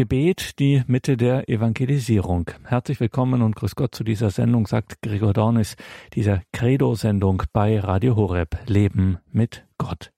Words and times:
Gebet, 0.00 0.58
die 0.58 0.82
Mitte 0.86 1.18
der 1.18 1.50
Evangelisierung. 1.50 2.50
Herzlich 2.64 3.00
willkommen 3.00 3.42
und 3.42 3.54
grüß 3.54 3.74
Gott 3.74 3.94
zu 3.94 4.02
dieser 4.02 4.30
Sendung, 4.30 4.66
sagt 4.66 5.02
Gregor 5.02 5.34
Dornis, 5.34 5.76
dieser 6.14 6.40
Credo-Sendung 6.54 7.42
bei 7.52 7.78
Radio 7.78 8.16
Horeb, 8.16 8.56
Leben 8.66 9.18
mit 9.30 9.66
Gott. 9.76 10.10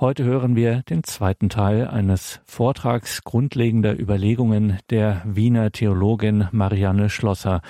Heute 0.00 0.24
hören 0.24 0.56
wir 0.56 0.82
den 0.82 1.04
zweiten 1.04 1.50
Teil 1.50 1.86
eines 1.86 2.40
Vortrags 2.46 3.22
grundlegender 3.22 3.96
Überlegungen 3.96 4.80
der 4.90 5.22
Wiener 5.24 5.70
Theologin 5.70 6.48
Marianne 6.50 7.08
Schlosser, 7.08 7.60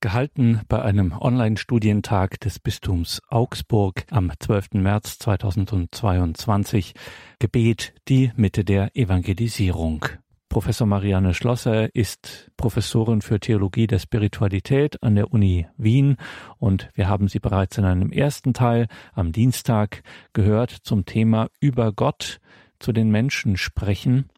gehalten 0.00 0.62
bei 0.66 0.80
einem 0.80 1.12
Online-Studientag 1.12 2.40
des 2.40 2.58
Bistums 2.58 3.20
Augsburg 3.28 4.06
am 4.10 4.32
12. 4.38 4.68
März 4.76 5.18
2022. 5.18 6.94
Gebet, 7.38 7.92
die 8.08 8.32
Mitte 8.34 8.64
der 8.64 8.96
Evangelisierung. 8.96 10.06
Professor 10.48 10.86
Marianne 10.86 11.34
Schlosser 11.34 11.94
ist 11.94 12.50
Professorin 12.56 13.20
für 13.20 13.38
Theologie 13.38 13.86
der 13.86 13.98
Spiritualität 13.98 15.02
an 15.02 15.14
der 15.14 15.32
Uni 15.32 15.66
Wien 15.76 16.16
und 16.58 16.88
wir 16.94 17.06
haben 17.06 17.28
sie 17.28 17.38
bereits 17.38 17.76
in 17.76 17.84
einem 17.84 18.10
ersten 18.10 18.54
Teil 18.54 18.86
am 19.12 19.32
Dienstag 19.32 20.02
gehört 20.32 20.70
zum 20.70 21.04
Thema 21.04 21.48
über 21.60 21.92
Gott 21.92 22.40
zu 22.78 22.92
den 22.92 23.10
Menschen 23.10 23.58
sprechen 23.58 24.30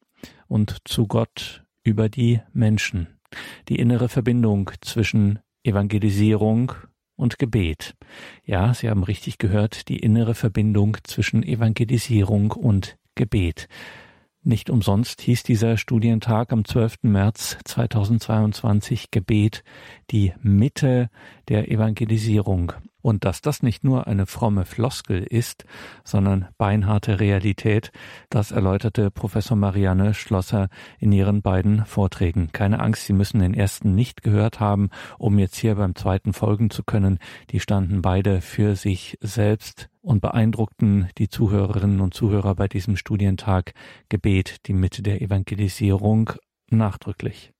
und 0.49 0.79
zu 0.85 1.07
Gott 1.07 1.65
über 1.85 2.09
die 2.09 2.41
Menschen. 2.53 3.07
Die 3.69 3.77
innere 3.77 4.09
Verbindung 4.09 4.73
zwischen 4.81 5.39
Evangelisierung 5.63 6.73
und 7.15 7.39
Gebet. 7.39 7.95
Ja, 8.45 8.75
Sie 8.75 8.91
haben 8.91 9.05
richtig 9.05 9.39
gehört, 9.39 9.89
die 9.89 10.01
innere 10.01 10.35
Verbindung 10.35 10.97
zwischen 11.05 11.45
Evangelisierung 11.45 12.51
und 12.51 12.97
Gebet. 13.15 13.69
Nicht 14.43 14.71
umsonst 14.71 15.21
hieß 15.21 15.43
dieser 15.43 15.77
Studientag 15.77 16.51
am 16.51 16.65
12. 16.65 17.03
März 17.03 17.59
2022 17.67 19.11
Gebet 19.11 19.63
die 20.11 20.33
Mitte 20.41 21.11
der 21.49 21.71
Evangelisierung. 21.71 22.73
Und 23.03 23.25
dass 23.25 23.41
das 23.41 23.63
nicht 23.63 23.85
nur 23.85 24.07
eine 24.07 24.27
fromme 24.27 24.65
Floskel 24.65 25.23
ist, 25.23 25.65
sondern 26.05 26.49
beinharte 26.59 27.21
Realität, 27.21 27.93
das 28.29 28.51
erläuterte 28.51 29.11
Professor 29.11 29.57
Marianne 29.57 30.15
Schlosser 30.15 30.69
in 30.99 31.13
ihren 31.13 31.43
beiden 31.43 31.85
Vorträgen. 31.87 32.51
Keine 32.53 32.81
Angst, 32.81 33.07
Sie 33.07 33.13
müssen 33.13 33.41
den 33.41 33.55
ersten 33.55 33.95
nicht 33.95 34.23
gehört 34.23 34.61
haben, 34.61 34.91
um 35.19 35.39
jetzt 35.39 35.57
hier 35.57 35.75
beim 35.75 35.95
zweiten 35.95 36.33
folgen 36.33 36.71
zu 36.71 36.83
können. 36.83 37.19
Die 37.51 37.61
standen 37.61 38.03
beide 38.03 38.41
für 38.41 38.77
sich 38.77 39.19
selbst 39.21 39.89
und 40.03 40.21
beeindruckten 40.21 41.09
die 41.19 41.29
Zuhörerinnen 41.29 42.01
und 42.01 42.15
Zuhörer 42.15 42.55
bei 42.55 42.69
diesem 42.69 42.97
Studientag 42.97 43.75
Gebet, 44.09 44.67
die 44.67 44.73
Mitte 44.73 45.03
der 45.03 45.21
Evangelisierung, 45.21 46.33
nachdrücklich. 46.71 47.53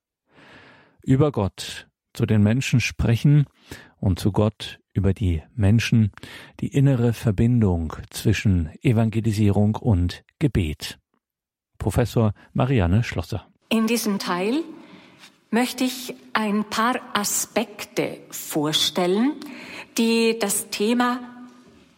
Über 1.03 1.31
Gott 1.31 1.87
zu 2.13 2.25
den 2.25 2.43
Menschen 2.43 2.79
sprechen 2.79 3.45
und 3.97 4.19
zu 4.19 4.31
Gott 4.31 4.79
über 4.93 5.13
die 5.13 5.41
Menschen, 5.55 6.11
die 6.59 6.67
innere 6.67 7.13
Verbindung 7.13 7.93
zwischen 8.09 8.69
Evangelisierung 8.81 9.75
und 9.75 10.23
Gebet. 10.39 10.99
Professor 11.77 12.33
Marianne 12.53 13.03
Schlosser. 13.03 13.47
In 13.69 13.87
diesem 13.87 14.19
Teil 14.19 14.63
möchte 15.49 15.83
ich 15.83 16.13
ein 16.33 16.63
paar 16.65 16.95
Aspekte 17.13 18.17
vorstellen, 18.29 19.33
die 19.97 20.37
das 20.39 20.69
Thema 20.69 21.19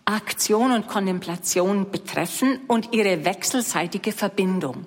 Aktion 0.06 0.72
und 0.72 0.88
Kontemplation 0.88 1.90
betreffen 1.90 2.60
und 2.68 2.94
ihre 2.94 3.26
wechselseitige 3.26 4.12
Verbindung. 4.12 4.86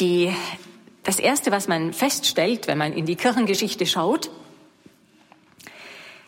Die, 0.00 0.32
das 1.02 1.18
Erste, 1.18 1.50
was 1.50 1.66
man 1.66 1.92
feststellt, 1.92 2.66
wenn 2.66 2.78
man 2.78 2.92
in 2.92 3.06
die 3.06 3.16
Kirchengeschichte 3.16 3.86
schaut, 3.86 4.30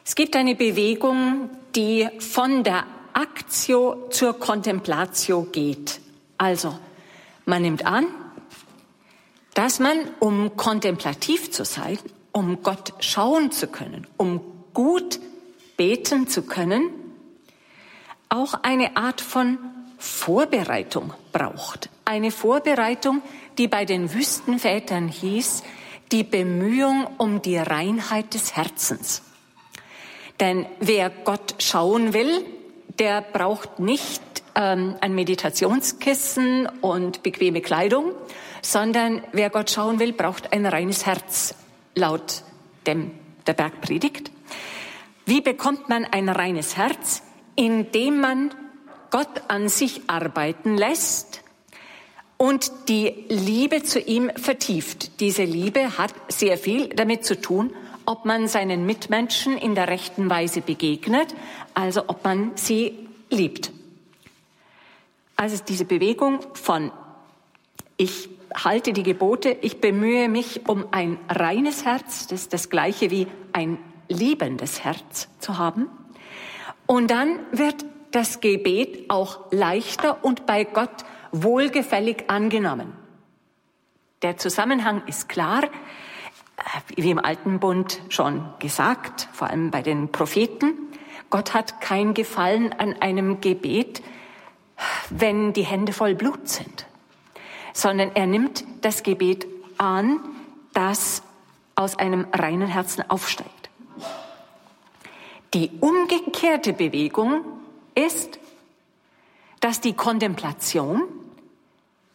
es 0.07 0.15
gibt 0.15 0.37
eine 0.37 0.55
Bewegung, 0.55 1.51
die 1.75 2.09
von 2.21 2.63
der 2.63 2.87
Actio 3.13 4.09
zur 4.11 4.39
Contemplatio 4.39 5.43
geht. 5.51 6.01
Also, 6.39 6.79
man 7.45 7.63
nimmt 7.63 7.85
an, 7.85 8.07
dass 9.55 9.81
man, 9.81 9.99
um 10.21 10.57
kontemplativ 10.57 11.51
zu 11.51 11.65
sein, 11.65 11.99
um 12.31 12.63
Gott 12.63 12.93
schauen 13.01 13.51
zu 13.51 13.67
können, 13.67 14.07
um 14.17 14.41
gut 14.75 15.19
beten 15.77 16.29
zu 16.29 16.43
können, 16.43 16.89
auch 18.29 18.55
eine 18.63 18.97
Art 18.97 19.21
von 19.21 19.59
Vorbereitung 19.99 21.15
braucht. 21.33 21.91
Eine 22.05 22.31
Vorbereitung, 22.31 23.23
die 23.59 23.67
bei 23.67 23.85
den 23.85 24.15
Wüstenvätern 24.15 25.09
hieß, 25.09 25.65
die 26.13 26.23
Bemühung 26.23 27.09
um 27.19 27.43
die 27.43 27.59
Reinheit 27.59 28.35
des 28.35 28.55
Herzens. 28.55 29.23
Denn 30.41 30.67
wer 30.81 31.11
Gott 31.11 31.55
schauen 31.59 32.13
will, 32.13 32.45
der 32.99 33.21
braucht 33.23 33.79
nicht 33.79 34.23
ähm, 34.55 34.97
ein 35.01 35.15
Meditationskissen 35.15 36.69
und 36.81 37.23
bequeme 37.23 37.61
Kleidung, 37.61 38.13
sondern 38.63 39.23
wer 39.33 39.51
Gott 39.51 39.71
schauen 39.71 39.99
will, 39.99 40.13
braucht 40.13 40.53
ein 40.53 40.67
reines 40.67 41.07
Herz, 41.07 41.55
laut 41.95 42.43
dem 42.87 43.13
der 43.47 43.55
Bergpredigt. 43.55 44.31
Wie 45.25 45.41
bekommt 45.41 45.89
man 45.89 46.05
ein 46.05 46.29
reines 46.29 46.77
Herz? 46.77 47.23
Indem 47.55 48.21
man 48.21 48.55
Gott 49.11 49.43
an 49.49 49.69
sich 49.69 50.03
arbeiten 50.09 50.77
lässt 50.77 51.43
und 52.37 52.71
die 52.89 53.25
Liebe 53.29 53.83
zu 53.83 53.99
ihm 53.99 54.31
vertieft. 54.37 55.21
Diese 55.21 55.45
Liebe 55.45 55.97
hat 55.99 56.13
sehr 56.29 56.59
viel 56.59 56.89
damit 56.89 57.25
zu 57.25 57.41
tun, 57.41 57.75
ob 58.07 58.25
man 58.25 58.49
seinen 58.49 58.87
Mitmenschen 58.87 59.59
in 59.59 59.75
der 59.75 59.89
rechten 59.89 60.31
Weise 60.31 60.61
begegnet, 60.61 61.35
also 61.75 62.05
ob 62.09 62.25
man 62.25 62.53
sie 62.55 63.09
liebt. 63.31 63.73
Also 65.37 65.63
diese 65.69 65.85
Bewegung 65.85 66.41
von 66.55 66.91
ich 67.99 68.29
halte 68.55 68.93
die 68.93 69.03
Gebote, 69.03 69.57
ich 69.61 69.81
bemühe 69.81 70.29
mich 70.29 70.69
um 70.69 70.87
ein 70.91 71.19
reines 71.29 71.85
Herz, 71.85 72.27
das 72.27 72.43
ist 72.43 72.53
das 72.53 72.71
gleiche 72.71 73.11
wie 73.11 73.27
ein 73.53 73.79
liebendes 74.09 74.85
Herz 74.85 75.29
zu 75.41 75.59
haben. 75.59 75.89
Und 76.87 77.11
dann 77.11 77.41
wird 77.53 77.85
das 78.13 78.41
Gebet 78.41 79.11
auch 79.11 79.51
leichter 79.51 80.25
und 80.25 80.47
bei 80.47 80.65
Gott 80.65 81.05
wohlgefällig 81.33 82.25
angenommen. 82.29 82.93
Der 84.23 84.37
Zusammenhang 84.39 85.03
ist 85.07 85.29
klar 85.29 85.63
wie 86.97 87.11
im 87.11 87.19
Alten 87.19 87.61
Bund 87.61 88.01
schon 88.09 88.45
gesagt, 88.59 89.29
vor 89.33 89.49
allem 89.49 89.71
bei 89.71 89.83
den 89.83 90.11
Propheten, 90.11 90.75
Gott 91.31 91.55
hat 91.55 91.81
kein 91.81 92.15
Gefallen 92.15 92.73
an 92.73 92.95
einem 93.01 93.41
Gebet, 93.41 94.03
wenn 95.11 95.53
die 95.53 95.65
Hände 95.65 95.93
voll 95.93 96.15
Blut 96.15 96.49
sind, 96.49 96.87
sondern 97.73 98.13
er 98.15 98.27
nimmt 98.27 98.65
das 98.83 99.03
Gebet 99.03 99.47
an, 99.79 100.21
das 100.73 101.23
aus 101.75 101.99
einem 101.99 102.27
reinen 102.33 102.69
Herzen 102.69 103.09
aufsteigt. 103.09 103.51
Die 105.55 105.71
umgekehrte 105.81 106.73
Bewegung 106.73 107.45
ist, 107.95 108.39
dass 109.61 109.81
die 109.81 109.95
Kontemplation, 109.95 111.05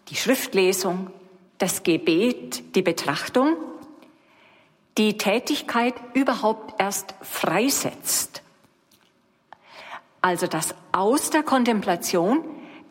die 0.09 0.16
Schriftlesung, 0.16 1.09
das 1.57 1.84
Gebet, 1.84 2.75
die 2.75 2.81
Betrachtung 2.81 3.56
die 4.97 5.18
Tätigkeit 5.18 5.94
überhaupt 6.13 6.79
erst 6.79 7.16
freisetzt. 7.22 8.41
Also 10.22 10.47
dass 10.47 10.75
aus 10.91 11.29
der 11.29 11.44
Kontemplation 11.44 12.44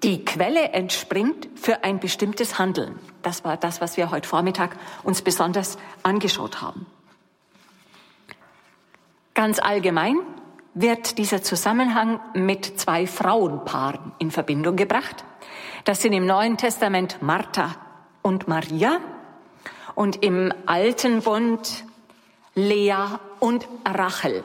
die 0.02 0.24
Quelle 0.24 0.70
entspringt 0.70 1.48
für 1.54 1.84
ein 1.84 2.00
bestimmtes 2.00 2.58
Handeln. 2.58 2.98
Das 3.22 3.44
war 3.44 3.56
das, 3.56 3.80
was 3.80 3.96
wir 3.96 4.10
heute 4.10 4.28
Vormittag 4.28 4.76
uns 5.02 5.22
besonders 5.22 5.78
angeschaut 6.02 6.62
haben. 6.62 6.86
Ganz 9.34 9.58
allgemein 9.58 10.18
wird 10.74 11.18
dieser 11.18 11.42
Zusammenhang 11.42 12.20
mit 12.34 12.80
zwei 12.80 13.06
Frauenpaaren 13.06 14.12
in 14.18 14.30
Verbindung 14.30 14.76
gebracht. 14.76 15.24
Das 15.84 16.00
sind 16.02 16.12
im 16.12 16.26
Neuen 16.26 16.56
Testament 16.56 17.20
Martha 17.20 17.76
und 18.22 18.48
Maria 18.48 18.98
und 19.94 20.22
im 20.22 20.52
Alten 20.66 21.22
Bund 21.22 21.84
Lea 22.54 23.18
und 23.38 23.68
Rachel. 23.84 24.44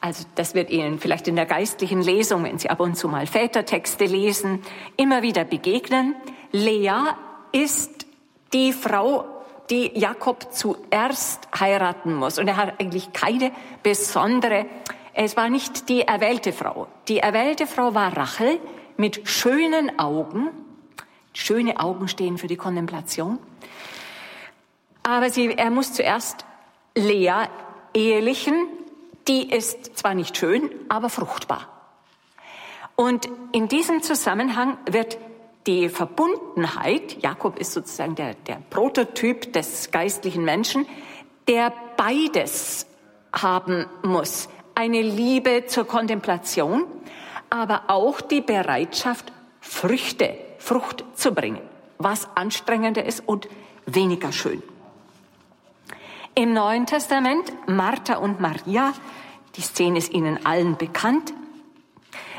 Also 0.00 0.24
das 0.34 0.54
wird 0.54 0.70
Ihnen 0.70 0.98
vielleicht 0.98 1.26
in 1.28 1.36
der 1.36 1.46
geistlichen 1.46 2.02
Lesung, 2.02 2.44
wenn 2.44 2.58
Sie 2.58 2.70
ab 2.70 2.80
und 2.80 2.96
zu 2.96 3.08
mal 3.08 3.26
Vätertexte 3.26 4.04
lesen, 4.04 4.62
immer 4.96 5.22
wieder 5.22 5.44
begegnen. 5.44 6.14
Lea 6.52 7.14
ist 7.52 8.06
die 8.52 8.72
Frau, 8.72 9.24
die 9.70 9.90
Jakob 9.98 10.52
zuerst 10.52 11.48
heiraten 11.58 12.14
muss. 12.14 12.38
Und 12.38 12.48
er 12.48 12.56
hat 12.56 12.80
eigentlich 12.80 13.12
keine 13.12 13.52
besondere, 13.82 14.66
es 15.14 15.36
war 15.36 15.48
nicht 15.48 15.88
die 15.88 16.02
erwählte 16.02 16.52
Frau. 16.52 16.88
Die 17.08 17.18
erwählte 17.18 17.66
Frau 17.66 17.94
war 17.94 18.16
Rachel 18.16 18.60
mit 18.96 19.28
schönen 19.28 19.98
Augen. 19.98 20.50
Schöne 21.32 21.80
Augen 21.80 22.08
stehen 22.08 22.38
für 22.38 22.48
die 22.48 22.56
Kontemplation. 22.56 23.38
Aber 25.02 25.30
sie, 25.30 25.56
er 25.56 25.70
muss 25.70 25.92
zuerst 25.92 26.44
Lea 26.96 27.48
ehelichen. 27.94 28.68
Die 29.28 29.50
ist 29.50 29.96
zwar 29.96 30.14
nicht 30.14 30.36
schön, 30.36 30.70
aber 30.88 31.08
fruchtbar. 31.08 31.68
Und 32.96 33.28
in 33.52 33.68
diesem 33.68 34.02
Zusammenhang 34.02 34.78
wird 34.90 35.18
die 35.66 35.88
Verbundenheit, 35.88 37.22
Jakob 37.22 37.58
ist 37.58 37.72
sozusagen 37.72 38.14
der, 38.14 38.34
der 38.34 38.62
Prototyp 38.70 39.52
des 39.52 39.90
geistlichen 39.90 40.44
Menschen, 40.44 40.86
der 41.48 41.72
beides 41.96 42.86
haben 43.32 43.86
muss. 44.02 44.48
Eine 44.74 45.02
Liebe 45.02 45.64
zur 45.66 45.86
Kontemplation, 45.86 46.84
aber 47.50 47.84
auch 47.88 48.20
die 48.20 48.40
Bereitschaft, 48.40 49.32
Früchte, 49.60 50.38
Frucht 50.58 51.04
zu 51.14 51.32
bringen, 51.32 51.60
was 51.98 52.28
anstrengender 52.36 53.04
ist 53.04 53.22
und 53.26 53.48
weniger 53.86 54.32
schön. 54.32 54.62
Im 56.38 56.52
Neuen 56.52 56.84
Testament, 56.84 57.50
Martha 57.66 58.16
und 58.16 58.40
Maria, 58.40 58.92
die 59.54 59.62
Szene 59.62 59.96
ist 59.96 60.12
Ihnen 60.12 60.44
allen 60.44 60.76
bekannt, 60.76 61.32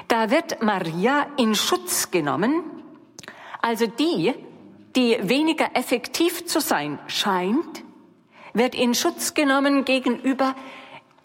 da 0.08 0.30
wird 0.30 0.62
Maria 0.62 1.26
in 1.38 1.56
Schutz 1.56 2.12
genommen, 2.12 2.62
also 3.60 3.88
die, 3.88 4.36
die 4.96 5.18
weniger 5.24 5.76
effektiv 5.76 6.46
zu 6.46 6.62
sein 6.62 7.00
scheint, 7.08 7.84
wird 8.54 8.76
in 8.76 8.94
Schutz 8.94 9.34
genommen 9.34 9.84
gegenüber 9.84 10.54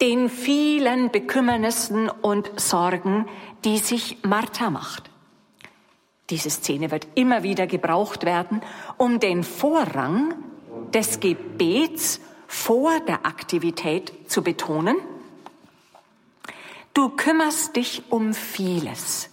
den 0.01 0.27
vielen 0.27 1.11
Bekümmernissen 1.11 2.09
und 2.09 2.59
Sorgen, 2.59 3.27
die 3.65 3.77
sich 3.77 4.17
Martha 4.23 4.71
macht. 4.71 5.11
Diese 6.31 6.49
Szene 6.49 6.89
wird 6.89 7.05
immer 7.13 7.43
wieder 7.43 7.67
gebraucht 7.67 8.25
werden, 8.25 8.61
um 8.97 9.19
den 9.19 9.43
Vorrang 9.43 10.33
des 10.91 11.19
Gebets 11.19 12.19
vor 12.53 12.99
der 12.99 13.25
Aktivität 13.25 14.29
zu 14.29 14.43
betonen. 14.43 14.95
Du 16.93 17.09
kümmerst 17.09 17.75
dich 17.75 18.03
um 18.11 18.35
vieles. 18.35 19.31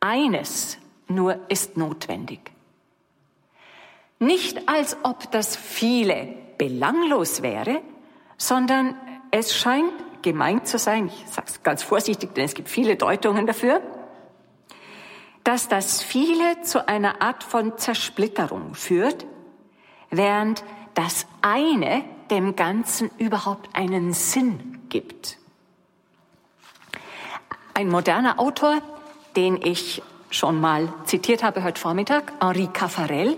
Eines 0.00 0.78
nur 1.06 1.38
ist 1.50 1.76
notwendig. 1.76 2.50
Nicht 4.18 4.70
als 4.70 4.96
ob 5.02 5.30
das 5.32 5.54
viele 5.54 6.34
belanglos 6.56 7.42
wäre, 7.42 7.82
sondern 8.38 8.96
es 9.30 9.54
scheint 9.54 9.92
gemeint 10.22 10.66
zu 10.66 10.78
sein, 10.78 11.08
ich 11.08 11.30
sage 11.30 11.48
es 11.48 11.62
ganz 11.62 11.82
vorsichtig, 11.82 12.34
denn 12.34 12.46
es 12.46 12.54
gibt 12.54 12.70
viele 12.70 12.96
Deutungen 12.96 13.46
dafür, 13.46 13.82
dass 15.44 15.68
das 15.68 16.02
viele 16.02 16.62
zu 16.62 16.88
einer 16.88 17.20
Art 17.20 17.44
von 17.44 17.76
Zersplitterung 17.76 18.74
führt, 18.74 19.26
während 20.08 20.64
das 20.94 21.26
eine 21.42 22.04
dem 22.30 22.56
Ganzen 22.56 23.10
überhaupt 23.18 23.68
einen 23.74 24.12
Sinn 24.12 24.80
gibt. 24.88 25.38
Ein 27.74 27.88
moderner 27.88 28.38
Autor, 28.38 28.80
den 29.36 29.60
ich 29.60 30.02
schon 30.30 30.60
mal 30.60 30.92
zitiert 31.04 31.42
habe 31.42 31.62
heute 31.64 31.80
Vormittag, 31.80 32.32
Henri 32.40 32.68
Caffarel, 32.72 33.36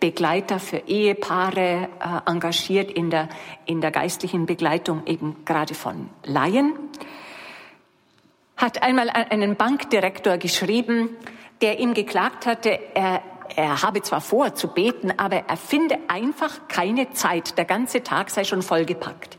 Begleiter 0.00 0.58
für 0.58 0.78
Ehepaare, 0.78 1.88
äh, 2.00 2.30
engagiert 2.30 2.90
in 2.90 3.10
der, 3.10 3.28
in 3.66 3.80
der 3.80 3.90
geistlichen 3.90 4.46
Begleitung 4.46 5.06
eben 5.06 5.44
gerade 5.44 5.74
von 5.74 6.08
Laien, 6.24 6.74
hat 8.56 8.82
einmal 8.82 9.10
einen 9.10 9.56
Bankdirektor 9.56 10.38
geschrieben, 10.38 11.10
der 11.60 11.80
ihm 11.80 11.94
geklagt 11.94 12.46
hatte, 12.46 12.78
er, 12.94 13.22
er 13.56 13.82
habe 13.82 14.02
zwar 14.02 14.20
vor 14.20 14.54
zu 14.54 14.68
beten, 14.68 15.12
aber 15.16 15.44
er 15.48 15.56
finde 15.56 15.98
einfach 16.08 16.68
keine 16.68 17.12
Zeit. 17.12 17.56
Der 17.58 17.64
ganze 17.64 18.02
Tag 18.02 18.30
sei 18.30 18.44
schon 18.44 18.62
vollgepackt. 18.62 19.38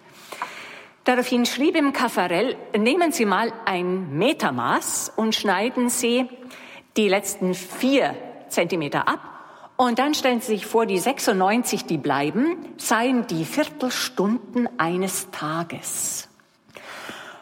Daraufhin 1.03 1.45
schrieb 1.45 1.75
ihm 1.75 1.94
Caffarel, 1.94 2.56
nehmen 2.75 3.12
Sie 3.12 3.25
mal 3.25 3.53
ein 3.65 4.17
Metermaß 4.17 5.13
und 5.15 5.35
schneiden 5.35 5.89
Sie 5.89 6.27
die 6.97 7.09
letzten 7.09 7.53
vier 7.53 8.15
Zentimeter 8.50 9.07
ab 9.07 9.19
und 9.77 10.00
dann 10.00 10.13
stellen 10.13 10.39
Sie 10.39 10.53
sich 10.53 10.65
vor, 10.65 10.85
die 10.85 10.97
96, 10.97 11.85
die 11.85 11.97
bleiben, 11.97 12.57
seien 12.77 13.27
die 13.27 13.44
Viertelstunden 13.44 14.69
eines 14.79 15.29
Tages. 15.31 16.29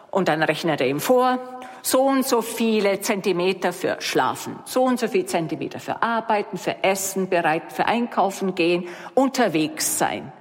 Und 0.09 0.27
dann 0.27 0.41
rechnet 0.43 0.81
er 0.81 0.87
ihm 0.87 0.99
vor, 0.99 1.39
so 1.83 2.01
und 2.01 2.25
so 2.25 2.41
viele 2.41 3.01
Zentimeter 3.01 3.74
für 3.74 3.97
Schlafen, 4.00 4.57
so 4.63 4.83
und 4.83 5.00
so 5.00 5.07
viele 5.09 5.25
Zentimeter 5.25 5.80
für 5.80 6.01
Arbeiten, 6.01 6.57
für 6.57 6.81
Essen, 6.81 7.27
bereit 7.27 7.74
für 7.74 7.85
Einkaufen 7.85 8.56
gehen, 8.56 8.88
unterwegs 9.13 9.97
sein. 9.97 10.31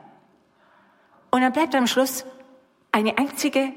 Und 1.33 1.43
dann 1.43 1.53
bleibt 1.53 1.75
am 1.75 1.89
Schluss 1.89 2.25
eine 2.93 3.19
einzige 3.19 3.73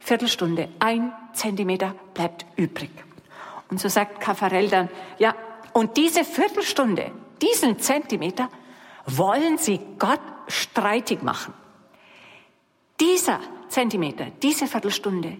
Viertelstunde, 0.00 0.68
ein 0.80 1.12
Zentimeter 1.32 1.94
bleibt 2.12 2.44
übrig. 2.56 2.90
Und 3.70 3.80
so 3.80 3.88
sagt 3.88 4.20
Caffarel 4.20 4.68
dann, 4.68 4.88
ja, 5.18 5.34
und 5.72 5.96
diese 5.96 6.24
Viertelstunde, 6.24 7.12
diesen 7.40 7.78
Zentimeter 7.78 8.48
wollen 9.06 9.58
sie 9.58 9.78
Gott 9.98 10.20
streitig 10.48 11.22
machen. 11.22 11.54
Dieser 12.98 13.38
Zentimeter, 13.68 14.26
diese 14.42 14.66
Viertelstunde 14.66 15.36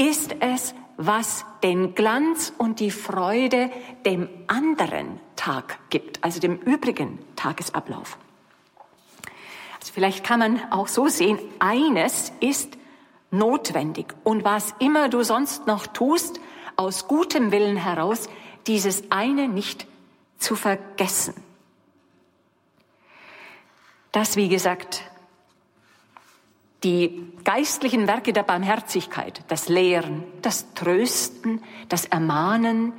ist 0.00 0.34
es, 0.40 0.74
was 0.96 1.44
den 1.62 1.94
Glanz 1.94 2.54
und 2.56 2.80
die 2.80 2.90
Freude 2.90 3.70
dem 4.06 4.30
anderen 4.46 5.20
Tag 5.36 5.78
gibt, 5.90 6.24
also 6.24 6.40
dem 6.40 6.56
übrigen 6.56 7.18
Tagesablauf. 7.36 8.16
Also 9.78 9.92
vielleicht 9.92 10.24
kann 10.24 10.40
man 10.40 10.72
auch 10.72 10.88
so 10.88 11.08
sehen, 11.08 11.38
eines 11.58 12.32
ist 12.40 12.78
notwendig 13.30 14.14
und 14.24 14.42
was 14.42 14.74
immer 14.78 15.10
du 15.10 15.22
sonst 15.22 15.66
noch 15.66 15.86
tust, 15.86 16.40
aus 16.76 17.06
gutem 17.06 17.52
Willen 17.52 17.76
heraus, 17.76 18.30
dieses 18.66 19.10
eine 19.10 19.48
nicht 19.48 19.86
zu 20.38 20.56
vergessen. 20.56 21.34
Das, 24.12 24.36
wie 24.36 24.48
gesagt, 24.48 25.09
die 26.82 27.32
geistlichen 27.44 28.06
Werke 28.06 28.32
der 28.32 28.42
Barmherzigkeit, 28.42 29.42
das 29.48 29.68
Lehren, 29.68 30.24
das 30.42 30.72
Trösten, 30.74 31.62
das 31.88 32.06
Ermahnen, 32.06 32.92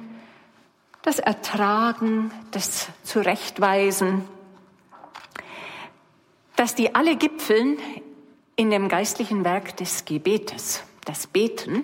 das 1.01 1.19
Ertragen, 1.19 2.31
das 2.51 2.89
Zurechtweisen, 3.03 4.23
dass 6.55 6.75
die 6.75 6.93
alle 6.93 7.15
gipfeln 7.15 7.77
in 8.55 8.69
dem 8.69 8.87
geistlichen 8.87 9.43
Werk 9.43 9.77
des 9.77 10.05
Gebetes. 10.05 10.83
Das 11.05 11.25
Beten 11.25 11.83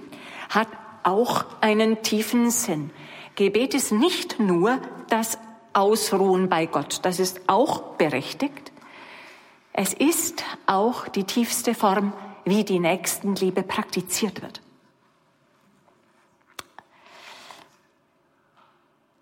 hat 0.49 0.67
auch 1.01 1.45
einen 1.61 2.03
tiefen 2.03 2.51
Sinn. 2.51 2.91
Gebet 3.35 3.73
ist 3.73 3.91
nicht 3.91 4.39
nur 4.39 4.79
das 5.09 5.39
Ausruhen 5.73 6.49
bei 6.49 6.65
Gott. 6.65 6.99
Das 7.03 7.19
ist 7.19 7.41
auch 7.47 7.95
berechtigt. 7.95 8.71
Es 9.79 9.93
ist 9.93 10.43
auch 10.65 11.07
die 11.07 11.23
tiefste 11.23 11.75
Form, 11.75 12.11
wie 12.45 12.63
die 12.63 12.79
Nächstenliebe 12.79 13.61
praktiziert 13.61 14.41
wird. 14.41 14.59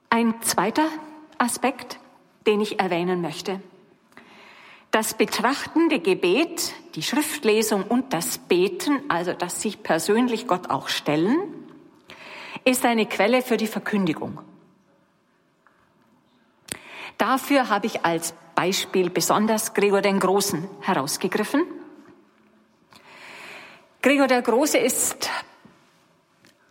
Ein 0.09 0.41
zweiter 0.43 0.87
Aspekt, 1.37 1.99
den 2.47 2.61
ich 2.61 2.79
erwähnen 2.79 3.19
möchte. 3.19 3.61
Das 4.91 5.15
betrachtende 5.15 5.99
Gebet, 5.99 6.73
die 6.95 7.03
Schriftlesung 7.03 7.83
und 7.83 8.13
das 8.13 8.37
Beten, 8.37 9.01
also 9.09 9.33
das 9.33 9.61
sich 9.61 9.83
persönlich 9.83 10.47
Gott 10.47 10.69
auch 10.69 10.87
stellen, 10.87 11.37
ist 12.63 12.85
eine 12.85 13.05
Quelle 13.07 13.41
für 13.41 13.57
die 13.57 13.67
Verkündigung. 13.67 14.39
Dafür 17.17 17.67
habe 17.67 17.87
ich 17.87 18.05
als 18.05 18.33
Beispiel 18.55 19.09
besonders 19.09 19.73
Gregor 19.73 20.01
den 20.01 20.19
Großen 20.19 20.67
herausgegriffen. 20.81 21.63
Gregor 24.01 24.27
der 24.27 24.41
Große 24.41 24.77
ist 24.77 25.29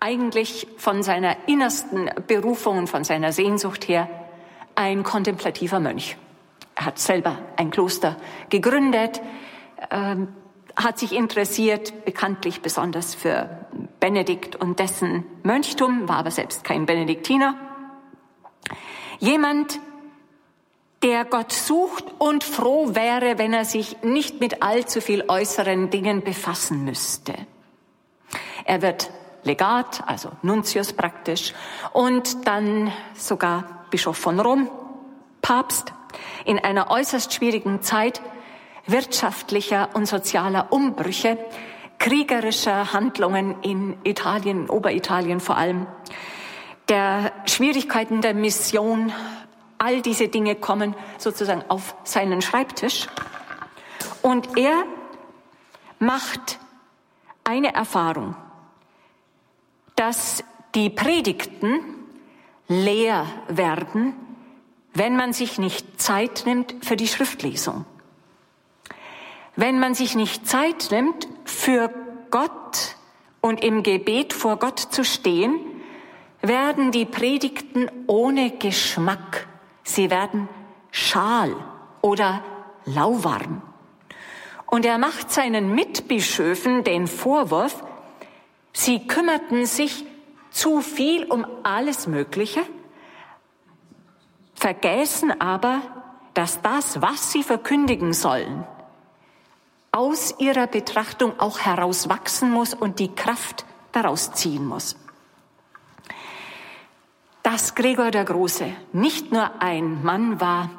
eigentlich 0.01 0.67
von 0.77 1.03
seiner 1.03 1.37
innersten 1.49 2.11
Berufung 2.27 2.79
und 2.79 2.87
von 2.89 3.05
seiner 3.05 3.33
Sehnsucht 3.33 3.89
her 3.89 4.09
ein 4.75 5.03
kontemplativer 5.03 5.81
Mönch. 5.81 6.17
Er 6.75 6.87
hat 6.87 6.99
selber 6.99 7.39
ein 7.57 7.71
Kloster 7.71 8.17
gegründet, 8.51 9.23
ähm, 9.91 10.29
hat 10.77 10.99
sich 10.99 11.13
interessiert, 11.13 12.05
bekanntlich 12.05 12.61
besonders 12.61 13.15
für 13.15 13.49
Benedikt 14.01 14.57
und 14.57 14.79
dessen 14.79 15.25
Mönchtum, 15.43 16.09
war 16.09 16.17
aber 16.17 16.31
selbst 16.31 16.65
kein 16.65 16.87
Benediktiner. 16.87 17.55
Jemand, 19.21 19.79
der 21.05 21.27
Gott 21.27 21.53
sucht 21.53 22.07
und 22.17 22.45
froh 22.45 22.95
wäre, 22.95 23.37
wenn 23.37 23.53
er 23.53 23.67
sich 23.67 24.03
nicht 24.03 24.41
mit 24.41 24.63
allzu 24.63 25.03
viel 25.03 25.25
äußeren 25.29 25.91
Dingen 25.91 26.25
befassen 26.25 26.83
müsste. 26.83 27.35
Er 28.65 28.81
wird 28.81 29.11
Legat, 29.43 30.03
also 30.07 30.31
Nuntius 30.41 30.95
praktisch, 30.95 31.53
und 31.93 32.47
dann 32.49 32.91
sogar 33.15 33.85
Bischof 33.91 34.17
von 34.17 34.41
Rom, 34.41 34.71
Papst. 35.43 35.93
in 36.47 36.59
einer 36.59 36.91
äußerst 36.91 37.35
schwierigen 37.35 37.83
Zeit 37.83 38.23
wirtschaftlicher 38.87 39.91
und 39.93 40.07
sozialer 40.07 40.69
Umbrüche, 40.71 41.37
kriegerischer 41.99 42.95
Handlungen 42.95 43.57
in 43.61 43.99
Italien, 44.05 44.71
Oberitalien 44.71 45.41
vor 45.41 45.59
allem, 45.59 45.87
der 46.89 47.33
Schwierigkeiten 47.47 48.23
der 48.23 48.33
Mission, 48.33 49.13
all 49.85 50.01
diese 50.01 50.29
Dinge 50.29 50.55
kommen 50.55 50.95
sozusagen 51.19 51.63
auf 51.69 51.95
seinen 52.05 52.41
Schreibtisch. 52.41 53.07
Und 54.23 54.57
er 54.57 54.85
macht 55.99 56.59
eine 57.45 57.75
Erfahrung, 57.75 58.35
dass 59.95 60.43
die 60.75 60.89
Predigten 60.89 61.81
leer 62.67 63.27
werden, 63.49 64.15
wenn 64.95 65.17
man 65.17 65.35
sich 65.35 65.59
nicht 65.59 66.01
Zeit 66.01 66.45
nimmt 66.47 66.75
für 66.83 66.97
die 66.97 67.09
Schriftlesung. 67.09 67.85
Wenn 69.55 69.79
man 69.79 69.95
sich 69.95 70.15
nicht 70.15 70.49
Zeit 70.49 70.89
nimmt, 70.91 71.29
für 71.45 71.93
Gott 72.31 72.97
und 73.43 73.63
im 73.63 73.83
Gebet 73.83 74.33
vor 74.33 74.57
Gott 74.59 74.79
zu 74.79 75.05
stehen, 75.05 75.61
werden 76.41 76.91
die 76.91 77.05
Predigten 77.05 77.91
ohne 78.07 78.51
Geschmack. 78.51 79.47
Sie 79.85 80.11
werden 80.11 80.49
schal 80.91 81.55
oder 82.01 82.43
lauwarm. 82.87 83.63
Und 84.67 84.85
er 84.85 84.99
macht 84.99 85.31
seinen 85.31 85.75
Mitbischöfen 85.75 86.83
den 86.83 87.07
Vorwurf, 87.07 87.85
sie 88.73 89.07
kümmerten 89.07 89.67
sich 89.67 90.05
zu 90.51 90.81
viel 90.81 91.25
um 91.27 91.47
alles 91.63 92.07
Mögliche, 92.07 92.61
vergessen 94.55 95.41
aber, 95.41 95.81
dass 96.33 96.63
das, 96.63 97.01
was 97.01 97.31
sie 97.31 97.43
verkündigen 97.43 98.13
sollen, 98.13 98.67
aus 99.93 100.35
ihrer 100.39 100.67
Betrachtung 100.67 101.39
auch 101.39 101.61
herauswachsen 101.61 102.51
muss 102.51 102.75
und 102.75 102.99
die 102.99 103.15
Kraft 103.15 103.65
daraus 103.93 104.33
ziehen 104.33 104.67
muss. 104.67 104.97
Dass 107.45 107.75
Gregor 107.75 108.11
der 108.11 108.25
Große 108.25 108.65
nicht 108.95 109.31
nur 109.31 109.61
ein 109.61 110.03
Mann 110.03 110.41
war, 110.41 110.71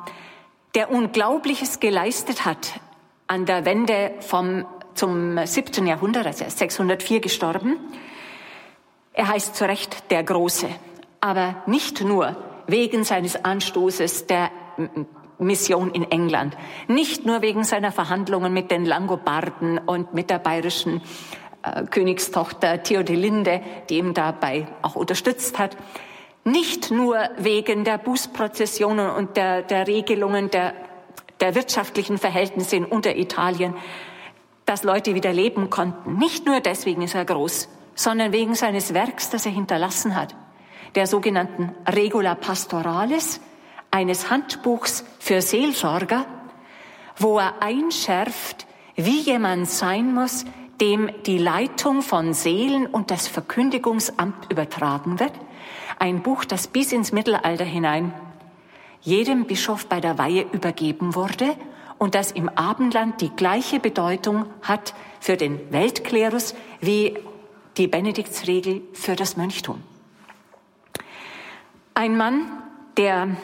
der 0.74 0.90
Unglaubliches 0.90 1.80
geleistet 1.80 2.44
hat 2.44 2.82
an 3.28 3.46
der 3.46 3.66
Wende 3.66 4.16
vom, 4.22 4.66
zum 4.96 5.38
17. 5.46 5.86
Jahrhundert, 5.86 6.26
also 6.26 6.44
er 6.44 6.48
ist 6.48 6.58
604 6.58 7.20
gestorben. 7.20 7.78
Er 9.14 9.28
heißt 9.28 9.56
zu 9.56 9.66
Recht 9.66 10.10
der 10.10 10.24
Große, 10.24 10.68
aber 11.22 11.62
nicht 11.68 12.02
nur 12.02 12.36
wegen 12.66 13.04
seines 13.04 13.46
Anstoßes 13.46 14.26
der 14.26 14.50
Mission 15.38 15.92
in 15.92 16.10
England. 16.10 16.58
Nicht 16.88 17.28
nur 17.28 17.44
wegen 17.44 17.64
seiner 17.64 17.92
Verhandlungen 17.92 18.52
mit 18.52 18.72
den 18.72 18.86
Langobarden 18.86 19.78
und 19.78 20.16
mit 20.16 20.32
der 20.32 20.40
bayerischen 20.40 21.04
äh, 21.62 21.84
Königstochter 21.84 22.82
Theodelinde, 22.82 23.62
die 23.88 24.00
ihm 24.00 24.16
dabei 24.16 24.68
auch 24.82 24.96
unterstützt 24.96 25.60
hat. 25.60 25.78
Nicht 26.48 26.92
nur 26.92 27.18
wegen 27.38 27.84
der 27.84 27.98
Bußprozessionen 27.98 29.10
und 29.10 29.36
der, 29.36 29.64
der 29.64 29.88
Regelungen 29.88 30.52
der, 30.52 30.76
der 31.40 31.56
wirtschaftlichen 31.56 32.20
Verhältnisse 32.20 32.76
in 32.76 32.86
Unteritalien, 32.86 33.74
dass 34.66 34.84
Leute 34.84 35.16
wieder 35.16 35.34
leben 35.34 35.72
konnten. 35.72 36.20
Nicht 36.20 36.46
nur 36.46 36.60
deswegen 36.60 37.02
ist 37.02 37.16
er 37.16 37.26
groß, 37.26 37.68
sondern 37.96 38.32
wegen 38.32 38.54
seines 38.54 38.94
Werks, 38.94 39.32
das 39.32 39.48
er 39.48 39.54
hinterlassen 39.54 40.16
hat, 40.16 40.36
der 40.94 41.08
sogenannten 41.08 41.72
Regula 41.88 42.36
Pastoralis, 42.36 43.42
eines 43.90 44.30
Handbuchs 44.30 45.04
für 45.18 45.42
Seelsorger, 45.42 46.28
wo 47.18 47.40
er 47.40 47.64
einschärft, 47.64 48.68
wie 48.96 49.22
jemand 49.22 49.68
sein 49.68 50.14
muss, 50.14 50.46
dem 50.80 51.10
die 51.26 51.40
Leitung 51.40 52.04
von 52.04 52.34
Seelen 52.34 52.86
und 52.86 53.10
das 53.10 53.28
Verkündigungsamt 53.28 54.52
übertragen 54.52 55.20
wird. 55.20 55.34
Ein 56.00 56.22
Buch, 56.22 56.46
das 56.46 56.68
bis 56.68 56.92
ins 56.92 57.12
Mittelalter 57.12 57.66
hinein 57.66 58.14
jedem 59.02 59.46
Bischof 59.46 59.86
bei 59.86 60.02
der 60.02 60.18
Weihe 60.18 60.46
übergeben 60.52 61.14
wurde 61.14 61.56
und 61.98 62.16
das 62.16 62.32
im 62.32 62.50
Abendland 62.50 63.22
die 63.22 63.30
gleiche 63.30 63.80
Bedeutung 63.80 64.46
hat 64.64 64.94
für 65.20 65.38
den 65.38 65.72
Weltklerus 65.72 66.56
wie 66.82 67.18
die 67.78 67.88
Benediktsregel 67.88 68.82
für 68.94 69.16
das 69.16 69.38
Mönchtum. 69.38 69.82
Ein 71.94 72.18
Mann, 72.18 72.52
der 72.98 73.38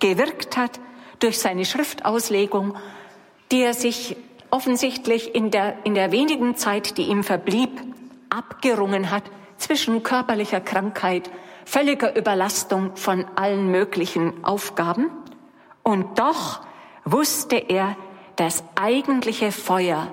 gewirkt 0.00 0.56
hat 0.56 0.80
durch 1.20 1.38
seine 1.38 1.64
Schriftauslegung, 1.64 2.76
die 3.52 3.62
er 3.62 3.74
sich 3.74 4.16
offensichtlich 4.50 5.34
in 5.34 5.50
der, 5.50 5.76
in 5.84 5.94
der 5.94 6.12
wenigen 6.12 6.56
Zeit, 6.56 6.98
die 6.98 7.04
ihm 7.04 7.22
verblieb, 7.22 7.70
abgerungen 8.28 9.10
hat 9.10 9.24
zwischen 9.56 10.02
körperlicher 10.02 10.60
Krankheit, 10.60 11.30
völliger 11.66 12.16
Überlastung 12.16 12.96
von 12.96 13.26
allen 13.36 13.70
möglichen 13.70 14.42
Aufgaben. 14.44 15.10
Und 15.82 16.18
doch 16.18 16.62
wusste 17.04 17.56
er, 17.56 17.96
das 18.36 18.64
eigentliche 18.74 19.52
Feuer 19.52 20.12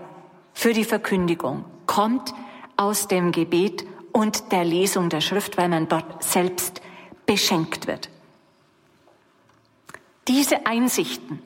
für 0.54 0.74
die 0.74 0.84
Verkündigung 0.84 1.66
kommt 1.86 2.34
aus 2.76 3.08
dem 3.08 3.32
Gebet 3.32 3.86
und 4.12 4.52
der 4.52 4.66
Lesung 4.66 5.10
der 5.10 5.22
Schrift, 5.22 5.58
weil 5.58 5.70
man 5.70 5.88
dort 5.88 6.24
selbst 6.24 6.82
beschenkt 7.26 7.88
wird. 7.88 8.10
Diese 10.28 10.66
Einsichten 10.66 11.42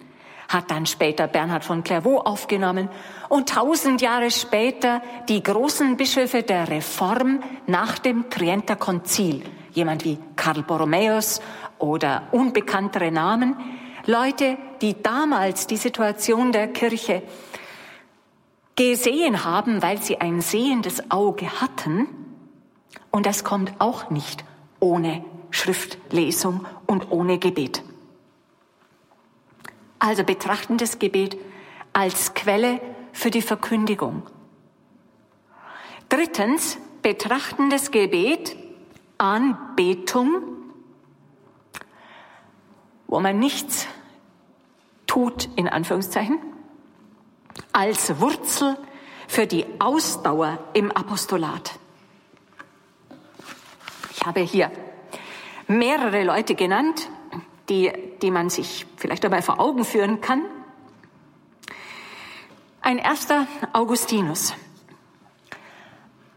hat 0.48 0.72
dann 0.72 0.86
später 0.86 1.28
Bernhard 1.28 1.66
von 1.66 1.84
Clairvaux 1.84 2.22
aufgenommen 2.22 2.90
und 3.28 3.50
tausend 3.50 4.02
Jahre 4.02 4.32
später 4.32 5.02
die 5.28 5.44
großen 5.44 5.98
Bischöfe 5.98 6.44
der 6.44 6.70
Reform 6.70 7.42
nach 7.66 8.00
dem 8.00 8.30
Trienter 8.30 8.76
Konzil, 8.76 9.44
jemand 9.78 10.04
wie 10.04 10.18
Karl 10.36 10.64
Borromäus 10.64 11.40
oder 11.78 12.28
unbekanntere 12.32 13.12
Namen, 13.12 13.56
Leute, 14.06 14.58
die 14.82 15.02
damals 15.02 15.68
die 15.68 15.78
Situation 15.78 16.52
der 16.52 16.68
Kirche 16.68 17.22
gesehen 18.76 19.44
haben, 19.44 19.82
weil 19.82 20.02
sie 20.02 20.20
ein 20.20 20.42
sehendes 20.42 21.12
Auge 21.12 21.62
hatten. 21.62 22.08
Und 23.12 23.26
das 23.26 23.44
kommt 23.44 23.72
auch 23.80 24.10
nicht 24.10 24.44
ohne 24.80 25.24
Schriftlesung 25.52 26.66
und 26.86 27.12
ohne 27.12 27.38
Gebet. 27.38 27.84
Also 30.00 30.24
betrachten 30.24 30.78
das 30.78 31.00
Gebet 31.00 31.38
als 31.94 32.34
Quelle 32.34 32.80
für 33.12 33.32
die 33.32 33.42
Verkündigung. 33.42 34.24
Drittens, 36.10 36.78
betrachten 37.02 37.70
das 37.70 37.92
Gebet 37.92 38.56
Anbetung, 39.18 40.42
wo 43.08 43.20
man 43.20 43.40
nichts 43.40 43.88
tut, 45.08 45.50
in 45.56 45.68
Anführungszeichen, 45.68 46.40
als 47.72 48.20
Wurzel 48.20 48.78
für 49.28 49.48
die 49.48 49.66
Ausdauer 49.80 50.60
im 50.74 50.92
Apostolat. 50.92 51.72
Ich 54.12 54.26
habe 54.26 54.42
hier 54.42 54.72
mehrere 55.68 56.24
Leute 56.24 56.56
genannt, 56.56 57.10
die, 57.70 57.92
die 58.22 58.32
man 58.32 58.50
sich 58.50 58.86
vielleicht 58.96 59.24
dabei 59.24 59.42
vor 59.42 59.60
Augen 59.60 59.84
führen 59.86 60.22
kann. 60.22 60.44
Ein 62.82 63.00
erster 63.00 63.48
Augustinus. 63.74 64.54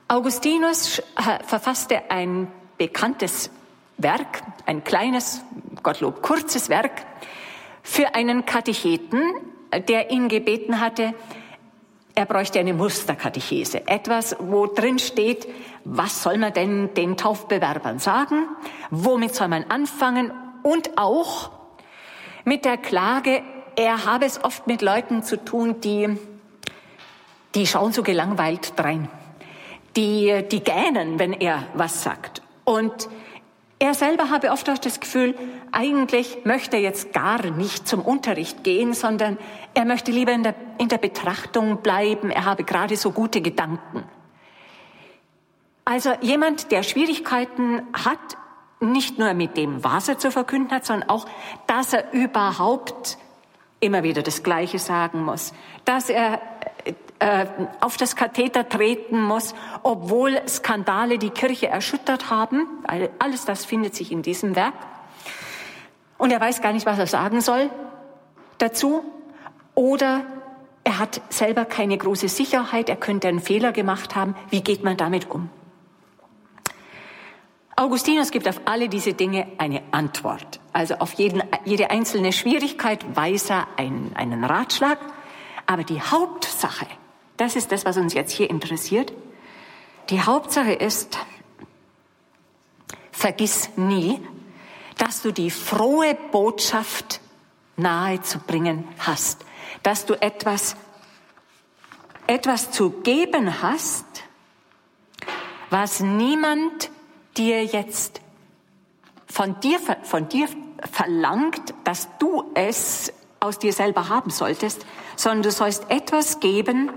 Augustinus 0.09 1.01
verfasste 1.47 2.11
ein 2.11 2.51
bekanntes 2.81 3.51
Werk, 3.99 4.43
ein 4.65 4.83
kleines, 4.85 5.43
Gottlob 5.83 6.23
kurzes 6.23 6.71
Werk 6.71 7.05
für 7.83 8.15
einen 8.15 8.47
Katecheten, 8.47 9.21
der 9.87 10.11
ihn 10.11 10.31
gebeten 10.31 10.81
hatte, 10.81 11.13
er 12.15 12.25
bräuchte 12.25 12.59
eine 12.59 12.73
Musterkatechese, 12.73 13.87
etwas, 13.87 14.35
wo 14.39 14.67
drin 14.67 14.99
steht, 14.99 15.47
was 15.85 16.23
soll 16.23 16.39
man 16.39 16.55
denn 16.55 16.95
den 16.95 17.19
Taufbewerbern 17.19 17.99
sagen, 17.99 18.49
womit 18.91 19.35
soll 19.35 19.49
man 19.49 19.65
anfangen? 19.65 20.33
Und 20.63 20.97
auch 20.97 21.51
mit 22.47 22.65
der 22.65 22.79
Klage, 22.79 23.43
er 23.77 24.07
habe 24.07 24.25
es 24.25 24.43
oft 24.43 24.67
mit 24.67 24.81
Leuten 24.81 25.23
zu 25.23 25.45
tun, 25.45 25.83
die, 25.83 26.17
die 27.55 27.67
schauen 27.67 27.93
so 27.93 28.03
gelangweilt 28.03 28.73
drein, 28.77 29.11
die, 29.97 30.45
die 30.51 30.65
gähnen, 30.65 31.19
wenn 31.19 31.35
er 31.35 31.67
was 31.75 32.03
sagt. 32.03 32.40
Und 32.71 33.09
er 33.81 33.95
selber 33.95 34.31
habe 34.31 34.53
oft 34.53 34.71
auch 34.71 34.79
das 34.79 35.01
Gefühl, 35.01 35.35
eigentlich 35.73 36.45
möchte 36.45 36.77
er 36.77 36.83
jetzt 36.83 37.13
gar 37.13 37.45
nicht 37.45 37.89
zum 37.89 38.01
Unterricht 38.01 38.63
gehen, 38.63 38.95
sondern 38.95 39.39
er 39.75 39.85
möchte 39.85 40.13
lieber 40.13 40.31
in 40.31 40.45
der, 40.45 40.55
in 40.79 40.89
der 40.89 40.99
Betrachtung 40.99 41.79
bleiben. 41.79 42.31
Er 42.31 42.45
habe 42.45 42.63
gerade 42.63 42.97
so 42.97 43.11
gute 43.11 43.41
Gedanken. 43.41 44.05
Also 45.85 46.13
jemand, 46.21 46.71
der 46.71 46.85
Schwierigkeiten 46.85 47.83
hat, 47.93 48.21
nicht 48.79 49.19
nur 49.19 49.35
mit 49.35 49.57
dem, 49.57 49.83
was 49.83 50.09
er 50.09 50.19
zu 50.19 50.31
verkünden 50.31 50.71
hat, 50.71 50.85
sondern 50.85 51.09
auch, 51.09 51.27
dass 51.67 51.93
er 51.93 52.13
überhaupt 52.13 53.19
immer 53.81 54.05
wieder 54.05 54.23
das 54.23 54.45
Gleiche 54.45 54.79
sagen 54.79 55.25
muss, 55.25 55.55
dass 55.85 56.09
er 56.09 56.41
äh, 57.21 57.47
auf 57.81 57.97
das 57.97 58.17
Katheter 58.17 58.69
treten 58.69 59.23
muss, 59.23 59.55
obwohl 59.83 60.41
Skandale 60.49 61.19
die 61.19 61.31
Kirche 61.31 61.69
erschüttert 61.69 62.31
haben. 62.31 62.67
Alles 63.19 63.45
das 63.45 63.65
findet 63.65 63.95
sich 63.95 64.11
in 64.11 64.23
diesem 64.23 64.57
Werk. 64.57 64.75
Und 66.19 66.33
er 66.33 66.41
weiß 66.41 66.61
gar 66.61 66.73
nicht, 66.73 66.87
was 66.87 66.99
er 66.99 67.07
sagen 67.07 67.41
soll 67.41 67.71
dazu. 68.59 69.03
Oder 69.75 70.23
er 70.85 70.99
hat 70.99 71.21
selber 71.29 71.65
keine 71.65 71.97
große 71.97 72.29
Sicherheit, 72.29 72.89
er 72.89 72.97
könnte 72.97 73.29
einen 73.29 73.41
Fehler 73.41 73.73
gemacht 73.73 74.17
haben. 74.17 74.35
Wie 74.51 74.63
geht 74.63 74.83
man 74.83 74.97
damit 74.97 75.31
um? 75.31 75.49
Augustinus 77.77 78.31
gibt 78.31 78.47
auf 78.47 78.61
alle 78.67 78.91
diese 78.91 79.15
Dinge 79.15 79.47
eine 79.57 79.83
Antwort. 79.91 80.61
Also 80.73 80.97
auf 80.97 81.15
jeden, 81.15 81.43
jede 81.65 81.91
einzelne 81.91 82.33
Schwierigkeit 82.33 83.05
weiß 83.17 83.51
er 83.51 83.69
einen, 83.79 84.13
einen 84.15 84.45
Ratschlag. 84.45 84.99
Aber 85.67 85.85
die 85.85 86.01
Hauptsache, 86.01 86.87
das 87.41 87.57
ist 87.57 87.73
das, 87.73 87.87
was 87.87 87.97
uns 87.97 88.13
jetzt 88.13 88.33
hier 88.33 88.51
interessiert. 88.51 89.15
Die 90.11 90.21
Hauptsache 90.21 90.75
ist, 90.75 91.19
vergiss 93.13 93.71
nie, 93.77 94.21
dass 94.99 95.23
du 95.23 95.33
die 95.33 95.51
frohe 95.51 96.15
Botschaft 96.33 97.23
nahe 97.79 98.21
zu 98.21 98.41
bringen 98.41 98.87
hast, 98.99 99.47
dass 99.83 100.05
du 100.05 100.21
etwas, 100.21 100.77
etwas 102.27 102.73
zu 102.73 102.91
geben 102.91 103.63
hast, 103.63 104.05
was 105.71 106.01
niemand 106.01 106.91
dir 107.39 107.65
jetzt 107.65 108.21
von 109.27 109.59
dir, 109.61 109.79
von 110.03 110.29
dir 110.29 110.47
verlangt, 110.93 111.73
dass 111.85 112.11
du 112.19 112.51
es 112.53 113.15
aus 113.39 113.59
dir 113.59 113.73
selber 113.73 114.11
haben 114.11 114.31
solltest, 114.31 114.85
sondern 115.17 115.45
du 115.45 115.51
sollst 115.51 115.91
etwas 115.91 116.41
geben, 116.41 116.91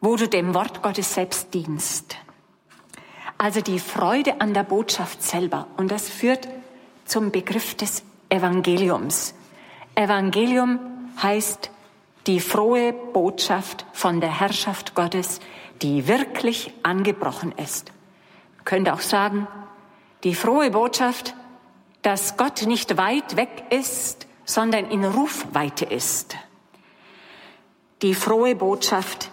wo 0.00 0.16
du 0.16 0.28
dem 0.28 0.54
Wort 0.54 0.82
Gottes 0.82 1.14
selbst 1.14 1.52
dienst. 1.54 2.16
Also 3.36 3.60
die 3.60 3.78
Freude 3.78 4.40
an 4.40 4.54
der 4.54 4.64
Botschaft 4.64 5.22
selber. 5.22 5.66
Und 5.76 5.90
das 5.90 6.08
führt 6.08 6.48
zum 7.04 7.30
Begriff 7.30 7.74
des 7.74 8.02
Evangeliums. 8.28 9.34
Evangelium 9.94 10.78
heißt 11.22 11.70
die 12.26 12.40
frohe 12.40 12.92
Botschaft 12.92 13.86
von 13.92 14.20
der 14.20 14.40
Herrschaft 14.40 14.94
Gottes, 14.94 15.40
die 15.82 16.08
wirklich 16.08 16.72
angebrochen 16.82 17.52
ist 17.52 17.92
könnte 18.68 18.92
auch 18.92 19.00
sagen, 19.00 19.48
die 20.24 20.34
frohe 20.34 20.70
Botschaft, 20.70 21.34
dass 22.02 22.36
Gott 22.36 22.66
nicht 22.66 22.98
weit 22.98 23.36
weg 23.36 23.64
ist, 23.70 24.26
sondern 24.44 24.90
in 24.90 25.06
Rufweite 25.06 25.86
ist. 25.86 26.36
Die 28.02 28.14
frohe 28.14 28.54
Botschaft, 28.54 29.30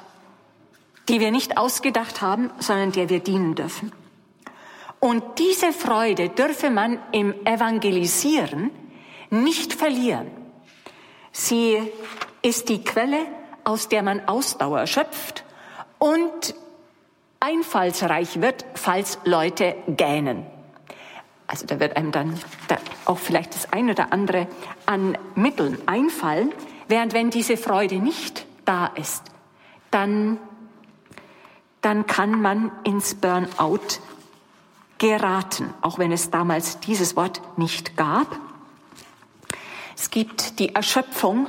die 1.09 1.19
wir 1.19 1.31
nicht 1.31 1.57
ausgedacht 1.57 2.21
haben, 2.21 2.51
sondern 2.59 2.91
der 2.91 3.09
wir 3.09 3.19
dienen 3.19 3.55
dürfen. 3.55 3.91
Und 4.99 5.23
diese 5.37 5.71
Freude 5.71 6.29
dürfe 6.29 6.69
man 6.69 6.99
im 7.11 7.33
Evangelisieren 7.45 8.71
nicht 9.29 9.73
verlieren. 9.73 10.31
Sie 11.31 11.77
ist 12.41 12.69
die 12.69 12.83
Quelle, 12.83 13.25
aus 13.63 13.89
der 13.89 14.03
man 14.03 14.27
Ausdauer 14.27 14.87
schöpft 14.87 15.43
und 15.99 16.55
einfallsreich 17.39 18.41
wird, 18.41 18.65
falls 18.73 19.19
Leute 19.25 19.75
gähnen. 19.87 20.45
Also 21.47 21.65
da 21.65 21.79
wird 21.79 21.95
einem 21.95 22.11
dann 22.11 22.39
da 22.67 22.77
auch 23.05 23.19
vielleicht 23.19 23.53
das 23.53 23.71
eine 23.71 23.91
oder 23.91 24.11
andere 24.11 24.47
an 24.85 25.17
Mitteln 25.35 25.77
einfallen, 25.85 26.51
während 26.87 27.13
wenn 27.13 27.29
diese 27.29 27.57
Freude 27.57 27.95
nicht 27.95 28.45
da 28.65 28.87
ist, 28.87 29.23
dann, 29.91 30.39
dann 31.85 32.07
kann 32.07 32.41
man 32.41 32.71
ins 32.83 33.13
Burnout 33.13 33.99
geraten, 34.97 35.71
auch 35.81 35.99
wenn 35.99 36.11
es 36.11 36.31
damals 36.31 36.79
dieses 36.79 37.15
Wort 37.15 37.43
nicht 37.59 37.95
gab. 37.95 38.39
Es 39.95 40.09
gibt 40.09 40.57
die 40.57 40.73
Erschöpfung, 40.73 41.47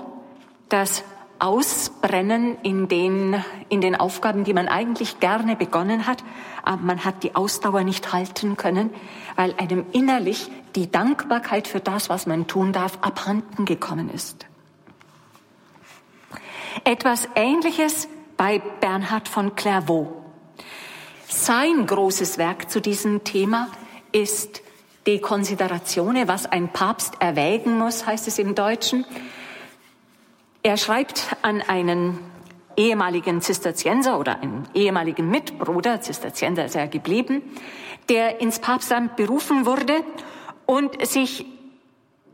das 0.69 1.05
Ausbrennen 1.39 2.59
in 2.63 2.87
den, 2.87 3.43
in 3.71 3.81
den 3.81 3.97
Aufgaben, 3.97 4.45
die 4.45 4.53
man 4.53 4.69
eigentlich 4.69 5.21
gerne 5.21 5.57
begonnen 5.57 6.07
hat, 6.07 6.23
aber 6.63 6.83
man 6.83 7.05
hat 7.07 7.23
die 7.23 7.35
Ausdauer 7.35 7.83
nicht 7.83 8.13
halten 8.13 8.59
können, 8.59 8.91
weil 9.37 9.55
einem 9.57 9.87
innerlich 9.93 10.51
die 10.75 10.91
Dankbarkeit 10.91 11.67
für 11.67 11.81
das, 11.81 12.11
was 12.11 12.27
man 12.27 12.47
tun 12.47 12.75
darf, 12.75 12.99
abhanden 13.01 13.65
gekommen 13.65 14.11
ist. 14.11 14.45
Etwas 16.85 17.27
Ähnliches 17.35 18.07
bei 18.37 18.59
Bernhard 18.81 19.29
von 19.29 19.57
Clairvaux. 19.57 20.26
Sein 21.29 21.87
großes 21.87 22.39
Werk 22.39 22.71
zu 22.71 22.81
diesem 22.81 23.25
Thema 23.25 23.69
ist 24.13 24.63
De 25.07 25.19
Consideratione, 25.19 26.29
was 26.29 26.47
ein 26.47 26.73
Papst 26.73 27.15
erwägen 27.21 27.79
muss, 27.79 28.07
heißt 28.07 28.29
es 28.29 28.39
im 28.39 28.55
Deutschen. 28.55 29.05
Er 30.63 30.77
schreibt 30.77 31.37
an 31.43 31.63
einen 31.63 32.19
ehemaligen 32.77 33.41
Zisterzienser 33.41 34.21
oder 34.21 34.41
einen 34.41 34.69
ehemaligen 34.75 35.29
Mitbruder, 35.29 36.01
Zisterzienser 36.01 36.67
ist 36.67 36.77
er 36.77 36.87
geblieben, 36.87 37.43
der 38.09 38.41
ins 38.41 38.61
Papstamt 38.61 39.17
berufen 39.17 39.67
wurde 39.67 40.05
und 40.65 41.05
sich 41.07 41.45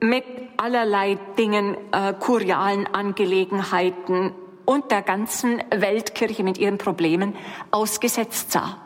mit 0.01 0.25
allerlei 0.59 1.19
Dingen, 1.39 1.77
äh, 1.93 2.13
kurialen 2.13 2.87
Angelegenheiten 2.87 4.33
und 4.65 4.91
der 4.91 5.03
ganzen 5.03 5.63
Weltkirche 5.75 6.43
mit 6.43 6.59
ihren 6.59 6.79
Problemen 6.79 7.35
ausgesetzt 7.71 8.53
sah. 8.53 8.82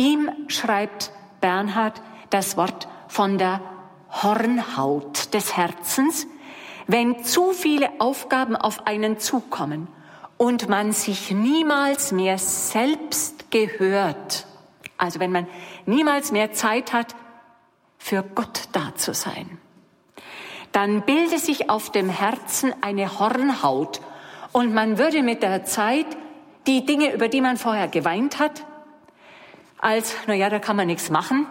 Ihm 0.00 0.30
schreibt 0.48 1.12
Bernhard 1.42 2.00
das 2.30 2.56
Wort 2.56 2.88
von 3.06 3.36
der 3.36 3.60
Hornhaut 4.10 5.34
des 5.34 5.58
Herzens, 5.58 6.26
wenn 6.86 7.22
zu 7.22 7.52
viele 7.52 7.90
Aufgaben 7.98 8.56
auf 8.56 8.86
einen 8.86 9.18
zukommen 9.18 9.88
und 10.38 10.70
man 10.70 10.92
sich 10.92 11.32
niemals 11.32 12.12
mehr 12.12 12.38
selbst 12.38 13.50
gehört, 13.50 14.46
also 14.96 15.20
wenn 15.20 15.32
man 15.32 15.46
niemals 15.84 16.32
mehr 16.32 16.50
Zeit 16.52 16.94
hat, 16.94 17.14
für 17.98 18.22
Gott 18.22 18.70
da 18.72 18.94
zu 18.94 19.12
sein, 19.12 19.58
dann 20.72 21.02
bilde 21.02 21.38
sich 21.38 21.68
auf 21.68 21.92
dem 21.92 22.08
Herzen 22.08 22.72
eine 22.80 23.18
Hornhaut. 23.18 24.00
Und 24.52 24.72
man 24.72 24.96
würde 24.96 25.22
mit 25.22 25.42
der 25.42 25.66
Zeit 25.66 26.06
die 26.66 26.86
Dinge, 26.86 27.12
über 27.12 27.28
die 27.28 27.42
man 27.42 27.58
vorher 27.58 27.88
geweint 27.88 28.38
hat, 28.38 28.64
als, 29.80 30.14
na 30.26 30.34
ja, 30.34 30.50
da 30.50 30.58
kann 30.58 30.76
man 30.76 30.86
nichts 30.86 31.10
machen, 31.10 31.46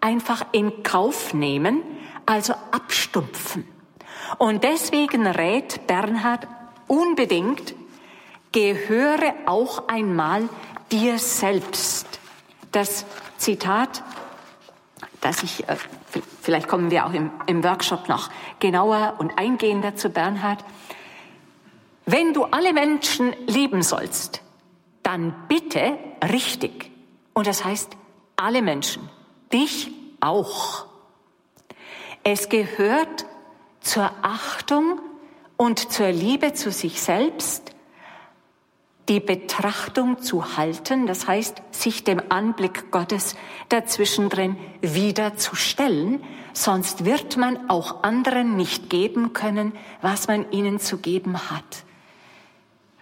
einfach 0.00 0.44
in 0.52 0.82
Kauf 0.82 1.34
nehmen, 1.34 1.82
also 2.26 2.54
abstumpfen. 2.72 3.66
Und 4.38 4.64
deswegen 4.64 5.26
rät 5.26 5.86
Bernhard 5.86 6.46
unbedingt, 6.86 7.74
gehöre 8.52 9.34
auch 9.46 9.88
einmal 9.88 10.48
dir 10.90 11.18
selbst. 11.18 12.06
Das 12.72 13.06
Zitat, 13.38 14.02
das 15.20 15.42
ich, 15.42 15.68
äh, 15.68 15.76
vielleicht 16.42 16.68
kommen 16.68 16.90
wir 16.90 17.06
auch 17.06 17.12
im, 17.12 17.30
im 17.46 17.64
Workshop 17.64 18.08
noch 18.08 18.30
genauer 18.58 19.14
und 19.18 19.38
eingehender 19.38 19.96
zu 19.96 20.10
Bernhard. 20.10 20.64
Wenn 22.04 22.32
du 22.32 22.44
alle 22.44 22.72
Menschen 22.72 23.34
lieben 23.46 23.82
sollst, 23.82 24.42
dann 25.02 25.34
bitte 25.48 25.98
richtig. 26.32 26.90
Und 27.34 27.46
das 27.46 27.64
heißt 27.64 27.96
alle 28.36 28.62
Menschen, 28.62 29.08
dich 29.52 29.90
auch. 30.20 30.86
Es 32.24 32.48
gehört 32.48 33.26
zur 33.80 34.10
Achtung 34.22 35.00
und 35.56 35.92
zur 35.92 36.10
Liebe 36.10 36.52
zu 36.52 36.70
sich 36.70 37.00
selbst 37.00 37.72
die 39.08 39.20
Betrachtung 39.20 40.20
zu 40.20 40.56
halten, 40.56 41.06
das 41.06 41.26
heißt, 41.26 41.62
sich 41.70 42.04
dem 42.04 42.20
Anblick 42.28 42.90
Gottes 42.90 43.36
dazwischendrin 43.70 44.56
wieder 44.82 45.36
zu 45.36 45.56
stellen, 45.56 46.22
sonst 46.52 47.04
wird 47.04 47.36
man 47.36 47.70
auch 47.70 48.02
anderen 48.02 48.56
nicht 48.56 48.90
geben 48.90 49.32
können, 49.32 49.72
was 50.02 50.28
man 50.28 50.50
ihnen 50.52 50.78
zu 50.78 50.98
geben 50.98 51.50
hat. 51.50 51.84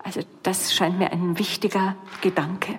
Also 0.05 0.21
das 0.45 0.73
scheint 0.73 0.99
mir 0.99 1.11
ein 1.11 1.39
wichtiger 1.39 1.97
Gedanke. 2.21 2.79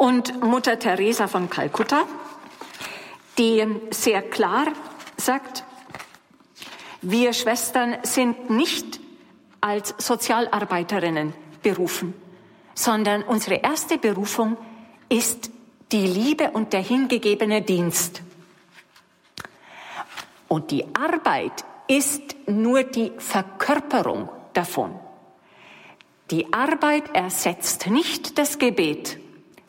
Und 0.00 0.42
Mutter 0.42 0.78
Teresa 0.78 1.28
von 1.28 1.50
Kalkutta, 1.50 2.06
die 3.36 3.66
sehr 3.90 4.22
klar 4.22 4.68
sagt, 5.18 5.62
wir 7.02 7.34
Schwestern 7.34 7.98
sind 8.02 8.48
nicht 8.48 8.98
als 9.60 9.94
Sozialarbeiterinnen 9.98 11.34
berufen, 11.62 12.14
sondern 12.72 13.22
unsere 13.24 13.56
erste 13.56 13.98
Berufung 13.98 14.56
ist 15.10 15.50
die 15.92 16.06
Liebe 16.06 16.52
und 16.52 16.72
der 16.72 16.80
hingegebene 16.80 17.60
Dienst. 17.60 18.22
Und 20.48 20.70
die 20.70 20.86
Arbeit 20.94 21.62
ist 21.88 22.22
nur 22.46 22.84
die 22.84 23.12
Verkörperung 23.18 24.30
davon. 24.54 24.98
Die 26.30 26.50
Arbeit 26.54 27.14
ersetzt 27.14 27.86
nicht 27.88 28.38
das 28.38 28.58
Gebet, 28.58 29.19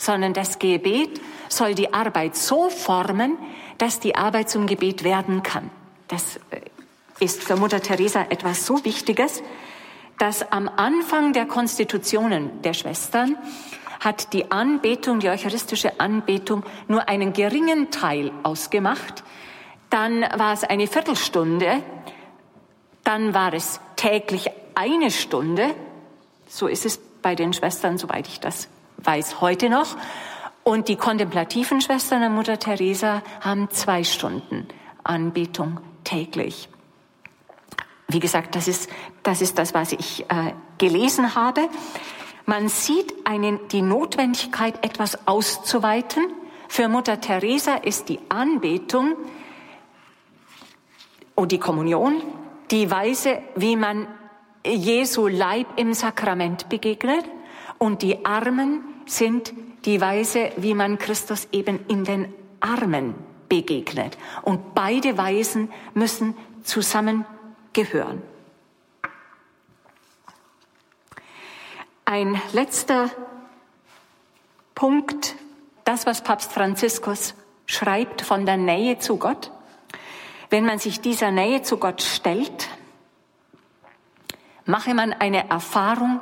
sondern 0.02 0.34
das 0.34 0.58
Gebet 0.58 1.22
soll 1.48 1.76
die 1.76 1.94
Arbeit 1.94 2.36
so 2.36 2.72
formen, 2.72 3.38
dass 3.78 4.00
die 4.00 4.16
Arbeit 4.16 4.50
zum 4.50 4.66
Gebet 4.66 5.04
werden 5.04 5.44
kann. 5.44 5.70
Das 6.08 6.38
äh, 6.50 6.62
ist 7.20 7.44
für 7.44 7.56
Mutter 7.56 7.82
Teresa 7.82 8.26
etwas 8.30 8.66
so 8.66 8.84
Wichtiges, 8.84 9.44
dass 10.18 10.52
am 10.52 10.68
Anfang 10.68 11.34
der 11.34 11.46
Konstitutionen 11.46 12.64
der 12.64 12.74
Schwestern 12.74 13.38
hat 14.00 14.34
die 14.34 14.50
Anbetung, 14.50 15.20
die 15.20 15.30
eucharistische 15.30 16.00
Anbetung 16.00 16.64
nur 16.88 17.08
einen 17.08 17.32
geringen 17.34 17.92
Teil 17.92 18.32
ausgemacht. 18.42 19.24
Dann 19.92 20.22
war 20.22 20.54
es 20.54 20.64
eine 20.64 20.88
Viertelstunde, 20.88 21.84
dann 23.04 23.36
war 23.36 23.54
es 23.54 23.80
täglich 23.98 24.50
eine 24.74 25.12
Stunde. 25.12 25.76
So 26.48 26.66
ist 26.66 26.88
es 26.88 26.98
bei 27.22 27.36
den 27.36 27.54
Schwestern, 27.54 28.00
soweit 28.00 28.28
ich 28.28 28.40
das 28.40 28.68
weiß, 29.04 29.42
heute 29.42 29.70
noch. 29.70 29.96
Und 30.64 30.88
die 30.88 30.96
kontemplativen 30.96 31.82
Schwestern 31.82 32.22
der 32.22 32.30
Mutter 32.30 32.60
Teresa 32.60 33.24
haben 33.42 33.70
zwei 33.72 34.04
Stunden 34.04 34.68
Anbetung 35.04 35.80
täglich. 36.04 36.70
Wie 38.08 38.20
gesagt, 38.20 38.56
das 38.56 38.68
ist 38.68 38.90
das, 39.24 39.42
ist 39.42 39.58
das 39.58 39.74
was 39.74 39.92
ich 39.94 40.26
äh, 40.30 40.54
gelesen 40.78 41.36
habe. 41.36 41.62
Man 42.46 42.70
sieht 42.70 43.14
einen, 43.26 43.60
die 43.70 43.82
Notwendigkeit, 43.82 44.84
etwas 44.84 45.28
auszuweiten. 45.28 46.24
Für 46.68 46.88
Mutter 46.90 47.22
Teresa 47.22 47.76
ist 47.76 48.10
die 48.10 48.20
Anbetung 48.30 49.16
und 51.36 51.52
die 51.52 51.60
Kommunion 51.60 52.22
die 52.72 52.90
Weise, 52.90 53.42
wie 53.56 53.76
man 53.76 54.08
Jesu 54.66 55.28
Leib 55.28 55.68
im 55.78 55.94
Sakrament 55.94 56.70
begegnet. 56.70 57.26
Und 57.78 58.02
die 58.02 58.26
Armen 58.26 58.91
sind 59.12 59.54
die 59.86 60.00
Weise, 60.00 60.52
wie 60.58 60.74
man 60.74 60.97
Christus 60.97 61.47
eben 61.52 61.86
in 61.88 62.04
den 62.04 62.34
Armen 62.60 63.15
begegnet. 63.50 64.17
Und 64.43 64.74
beide 64.74 65.17
Weisen 65.17 65.71
müssen 65.93 66.36
zusammengehören. 66.63 68.21
Ein 72.06 72.41
letzter 72.54 73.10
Punkt, 74.76 75.36
das, 75.84 76.06
was 76.06 76.24
Papst 76.24 76.52
Franziskus 76.52 77.34
schreibt 77.65 78.21
von 78.21 78.45
der 78.45 78.58
Nähe 78.58 79.00
zu 79.00 79.17
Gott. 79.17 79.52
Wenn 80.50 80.65
man 80.65 80.80
sich 80.80 81.02
dieser 81.02 81.32
Nähe 81.32 81.62
zu 81.62 81.78
Gott 81.78 82.02
stellt, 82.02 82.69
mache 84.65 84.93
man 84.93 85.13
eine 85.13 85.50
Erfahrung 85.50 86.19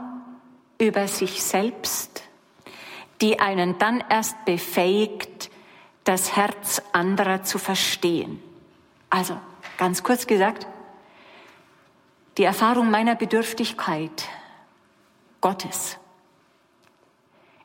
über 0.79 1.07
sich 1.07 1.43
selbst, 1.43 2.28
die 3.21 3.39
einen 3.39 3.77
dann 3.77 4.03
erst 4.09 4.45
befähigt, 4.45 5.49
das 6.03 6.35
Herz 6.35 6.81
anderer 6.93 7.43
zu 7.43 7.57
verstehen. 7.57 8.41
Also, 9.09 9.37
ganz 9.77 10.03
kurz 10.03 10.25
gesagt, 10.27 10.67
die 12.37 12.43
Erfahrung 12.43 12.89
meiner 12.89 13.15
Bedürftigkeit 13.15 14.29
Gottes 15.41 15.97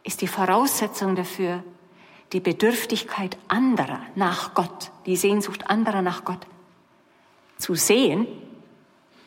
ist 0.03 0.21
die 0.21 0.29
Voraussetzung 0.29 1.17
dafür, 1.17 1.63
die 2.33 2.41
Bedürftigkeit 2.41 3.37
anderer 3.49 4.01
nach 4.15 4.55
Gott, 4.55 4.91
die 5.07 5.17
Sehnsucht 5.17 5.71
anderer 5.71 6.03
nach 6.03 6.25
Gott 6.25 6.47
zu 7.59 7.75
sehen 7.75 8.27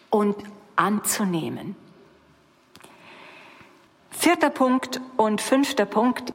und 0.09 0.35
anzunehmen. 0.75 1.75
Vierter 4.19 4.49
Punkt 4.49 4.99
und 5.15 5.41
fünfter 5.41 5.85
Punkt. 5.85 6.33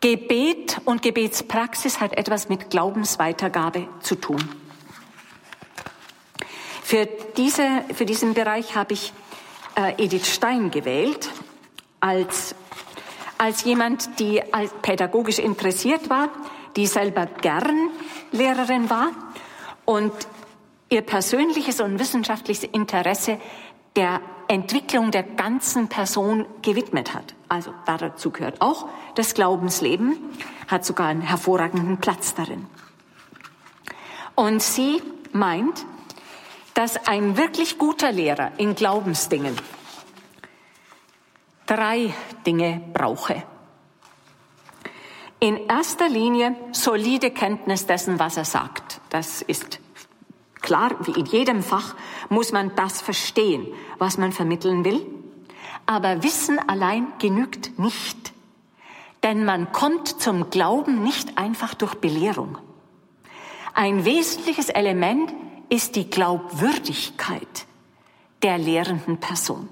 Gebet 0.00 0.80
und 0.84 1.00
Gebetspraxis 1.00 2.00
hat 2.00 2.14
etwas 2.14 2.48
mit 2.48 2.70
Glaubensweitergabe 2.70 3.86
zu 4.00 4.16
tun. 4.16 4.42
Für, 6.82 7.06
diese, 7.36 7.84
für 7.94 8.04
diesen 8.04 8.34
Bereich 8.34 8.74
habe 8.74 8.94
ich 8.94 9.12
äh, 9.76 9.94
Edith 10.02 10.26
Stein 10.26 10.72
gewählt 10.72 11.30
als, 12.00 12.56
als 13.38 13.62
jemand, 13.62 14.18
die 14.18 14.42
als 14.52 14.72
pädagogisch 14.82 15.38
interessiert 15.38 16.10
war, 16.10 16.30
die 16.74 16.88
selber 16.88 17.26
gern 17.26 17.90
Lehrerin 18.32 18.90
war 18.90 19.10
und 19.84 20.12
ihr 20.88 21.02
persönliches 21.02 21.80
und 21.80 22.00
wissenschaftliches 22.00 22.64
Interesse 22.64 23.38
der 23.96 24.20
Entwicklung 24.48 25.10
der 25.10 25.22
ganzen 25.22 25.88
Person 25.88 26.46
gewidmet 26.62 27.14
hat. 27.14 27.34
Also 27.48 27.72
dazu 27.86 28.30
gehört 28.30 28.60
auch 28.60 28.88
das 29.14 29.34
Glaubensleben, 29.34 30.16
hat 30.68 30.84
sogar 30.84 31.08
einen 31.08 31.22
hervorragenden 31.22 31.98
Platz 31.98 32.34
darin. 32.34 32.66
Und 34.34 34.62
sie 34.62 35.02
meint, 35.32 35.84
dass 36.74 37.06
ein 37.06 37.36
wirklich 37.36 37.78
guter 37.78 38.12
Lehrer 38.12 38.52
in 38.56 38.74
Glaubensdingen 38.74 39.56
drei 41.66 42.12
Dinge 42.46 42.82
brauche. 42.92 43.42
In 45.38 45.66
erster 45.66 46.08
Linie 46.08 46.54
solide 46.72 47.30
Kenntnis 47.30 47.86
dessen, 47.86 48.18
was 48.18 48.36
er 48.36 48.44
sagt. 48.44 49.00
Das 49.10 49.42
ist 49.42 49.80
Klar, 50.72 50.92
wie 51.00 51.20
in 51.20 51.26
jedem 51.26 51.62
Fach 51.62 51.94
muss 52.30 52.50
man 52.50 52.74
das 52.74 53.02
verstehen, 53.02 53.66
was 53.98 54.16
man 54.16 54.32
vermitteln 54.32 54.86
will. 54.86 55.04
Aber 55.84 56.22
Wissen 56.22 56.58
allein 56.66 57.08
genügt 57.18 57.78
nicht. 57.78 58.32
Denn 59.22 59.44
man 59.44 59.70
kommt 59.72 60.08
zum 60.08 60.48
Glauben 60.48 61.02
nicht 61.02 61.36
einfach 61.36 61.74
durch 61.74 61.96
Belehrung. 61.96 62.56
Ein 63.74 64.06
wesentliches 64.06 64.70
Element 64.70 65.34
ist 65.68 65.94
die 65.94 66.08
Glaubwürdigkeit 66.08 67.66
der 68.42 68.56
lehrenden 68.56 69.18
Person. 69.18 69.68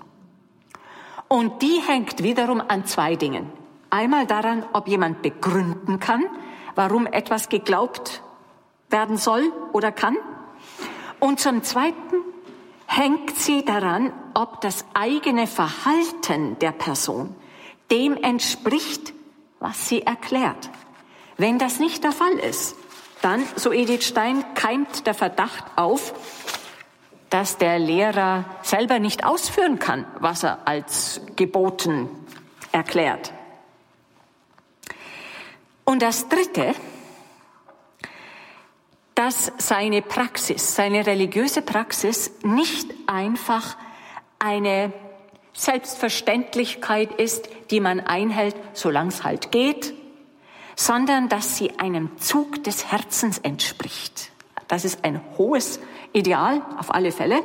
Und 1.28 1.62
die 1.62 1.80
hängt 1.80 2.22
wiederum 2.22 2.60
an 2.60 2.84
zwei 2.84 3.16
Dingen. 3.16 3.50
Einmal 3.88 4.26
daran, 4.26 4.66
ob 4.74 4.86
jemand 4.86 5.22
begründen 5.22 5.98
kann, 5.98 6.26
warum 6.74 7.06
etwas 7.06 7.48
geglaubt 7.48 8.22
werden 8.90 9.16
soll 9.16 9.50
oder 9.72 9.92
kann. 9.92 10.18
Und 11.20 11.38
zum 11.38 11.62
Zweiten 11.62 12.16
hängt 12.86 13.38
sie 13.38 13.64
daran, 13.64 14.12
ob 14.34 14.60
das 14.62 14.84
eigene 14.94 15.46
Verhalten 15.46 16.58
der 16.58 16.72
Person 16.72 17.36
dem 17.90 18.16
entspricht, 18.16 19.12
was 19.58 19.88
sie 19.88 20.02
erklärt. 20.02 20.70
Wenn 21.36 21.58
das 21.58 21.78
nicht 21.78 22.04
der 22.04 22.12
Fall 22.12 22.32
ist, 22.32 22.76
dann, 23.22 23.42
so 23.56 23.72
Edith 23.72 24.04
Stein, 24.04 24.44
keimt 24.54 25.06
der 25.06 25.14
Verdacht 25.14 25.64
auf, 25.76 26.14
dass 27.28 27.58
der 27.58 27.78
Lehrer 27.78 28.44
selber 28.62 28.98
nicht 28.98 29.24
ausführen 29.24 29.78
kann, 29.78 30.04
was 30.18 30.42
er 30.42 30.66
als 30.66 31.20
geboten 31.36 32.08
erklärt. 32.72 33.32
Und 35.84 36.02
das 36.02 36.28
Dritte, 36.28 36.74
dass 39.20 39.52
seine 39.58 40.00
Praxis, 40.00 40.74
seine 40.74 41.06
religiöse 41.06 41.60
Praxis 41.60 42.30
nicht 42.42 42.88
einfach 43.06 43.76
eine 44.38 44.94
Selbstverständlichkeit 45.52 47.12
ist, 47.20 47.50
die 47.70 47.80
man 47.80 48.00
einhält, 48.00 48.56
solange 48.72 49.10
es 49.10 49.22
halt 49.22 49.52
geht, 49.52 49.92
sondern 50.74 51.28
dass 51.28 51.58
sie 51.58 51.78
einem 51.78 52.16
Zug 52.16 52.64
des 52.64 52.90
Herzens 52.90 53.36
entspricht. 53.36 54.32
Das 54.68 54.86
ist 54.86 55.04
ein 55.04 55.20
hohes 55.36 55.80
Ideal, 56.14 56.62
auf 56.78 56.94
alle 56.94 57.12
Fälle. 57.12 57.42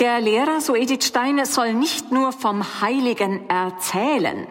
Der 0.00 0.20
Lehrer, 0.20 0.60
so 0.60 0.74
Edith 0.74 1.04
Steiner, 1.04 1.46
soll 1.46 1.74
nicht 1.74 2.10
nur 2.10 2.32
vom 2.32 2.80
Heiligen 2.80 3.48
erzählen 3.48 4.48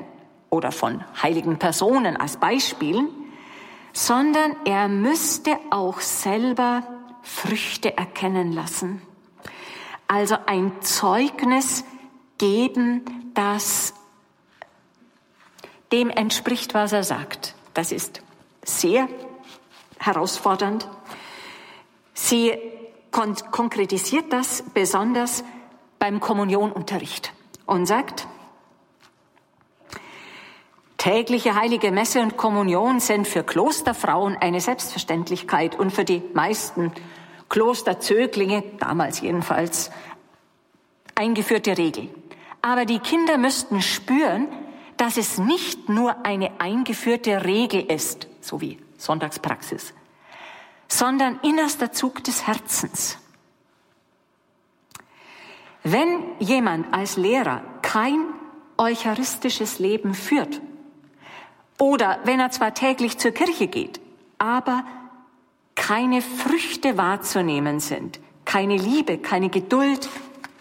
oder 0.49 0.71
von 0.71 1.03
heiligen 1.21 1.59
Personen 1.59 2.15
als 2.15 2.37
Beispielen, 2.37 3.09
sondern 3.95 4.57
er 4.65 4.89
müsste 4.89 5.57
auch 5.69 6.01
selber 6.01 6.83
Früchte 7.23 7.97
erkennen 7.97 8.51
lassen. 8.51 9.01
Also 10.05 10.35
ein 10.47 10.81
Zeugnis 10.81 11.85
geben, 12.37 13.31
das 13.33 13.93
dem 15.93 16.09
entspricht, 16.09 16.73
was 16.73 16.91
er 16.91 17.05
sagt. 17.05 17.55
Das 17.73 17.93
ist 17.93 18.21
sehr 18.65 19.07
herausfordernd. 19.97 20.89
Sie 22.13 22.51
kon 23.11 23.33
konkretisiert 23.49 24.33
das 24.33 24.61
besonders 24.73 25.45
beim 25.99 26.19
Kommunionunterricht 26.19 27.31
und 27.65 27.85
sagt, 27.85 28.27
Tägliche 31.05 31.53
heilige 31.53 31.91
Messe 31.91 32.19
und 32.19 32.35
Kommunion 32.35 32.99
sind 32.99 33.27
für 33.27 33.43
Klosterfrauen 33.43 34.37
eine 34.37 34.59
Selbstverständlichkeit 34.59 35.77
und 35.77 35.91
für 35.91 36.03
die 36.03 36.23
meisten 36.33 36.91
Klosterzöglinge, 37.47 38.63
damals 38.79 39.21
jedenfalls, 39.21 39.91
eingeführte 41.13 41.77
Regel. 41.77 42.09
Aber 42.63 42.85
die 42.85 42.97
Kinder 42.97 43.37
müssten 43.37 43.83
spüren, 43.83 44.47
dass 44.97 45.17
es 45.17 45.37
nicht 45.37 45.89
nur 45.89 46.25
eine 46.25 46.59
eingeführte 46.59 47.45
Regel 47.45 47.81
ist, 47.83 48.27
so 48.41 48.59
wie 48.59 48.79
Sonntagspraxis, 48.97 49.93
sondern 50.87 51.39
innerster 51.43 51.91
Zug 51.91 52.23
des 52.23 52.47
Herzens. 52.47 53.19
Wenn 55.83 56.23
jemand 56.39 56.91
als 56.91 57.15
Lehrer 57.15 57.61
kein 57.83 58.25
eucharistisches 58.79 59.77
Leben 59.77 60.15
führt, 60.15 60.61
oder 61.77 62.19
wenn 62.23 62.39
er 62.39 62.51
zwar 62.51 62.73
täglich 62.73 63.17
zur 63.17 63.31
Kirche 63.31 63.67
geht, 63.67 63.99
aber 64.37 64.85
keine 65.75 66.21
Früchte 66.21 66.97
wahrzunehmen 66.97 67.79
sind, 67.79 68.19
keine 68.45 68.77
Liebe, 68.77 69.17
keine 69.17 69.49
Geduld, 69.49 70.07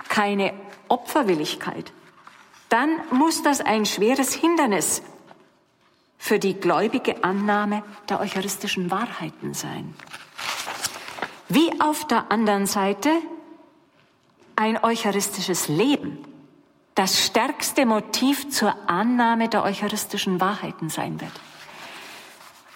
keine 0.09 0.53
Opferwilligkeit, 0.88 1.92
dann 2.68 2.90
muss 3.11 3.42
das 3.42 3.61
ein 3.61 3.87
schweres 3.87 4.35
Hindernis 4.35 5.03
für 6.18 6.38
die 6.38 6.55
gläubige 6.55 7.22
Annahme 7.22 7.85
der 8.09 8.20
eucharistischen 8.20 8.90
Wahrheiten 8.90 9.55
sein. 9.55 9.94
Wie 11.48 11.81
auf 11.81 12.07
der 12.07 12.33
anderen 12.33 12.66
Seite 12.66 13.11
ein 14.57 14.83
eucharistisches 14.83 15.68
Leben 15.68 16.24
das 16.94 17.24
stärkste 17.24 17.87
Motiv 17.87 18.50
zur 18.50 18.74
Annahme 18.88 19.48
der 19.48 19.64
eucharistischen 19.64 20.40
Wahrheiten 20.40 20.88
sein 20.88 21.20
wird. 21.20 21.33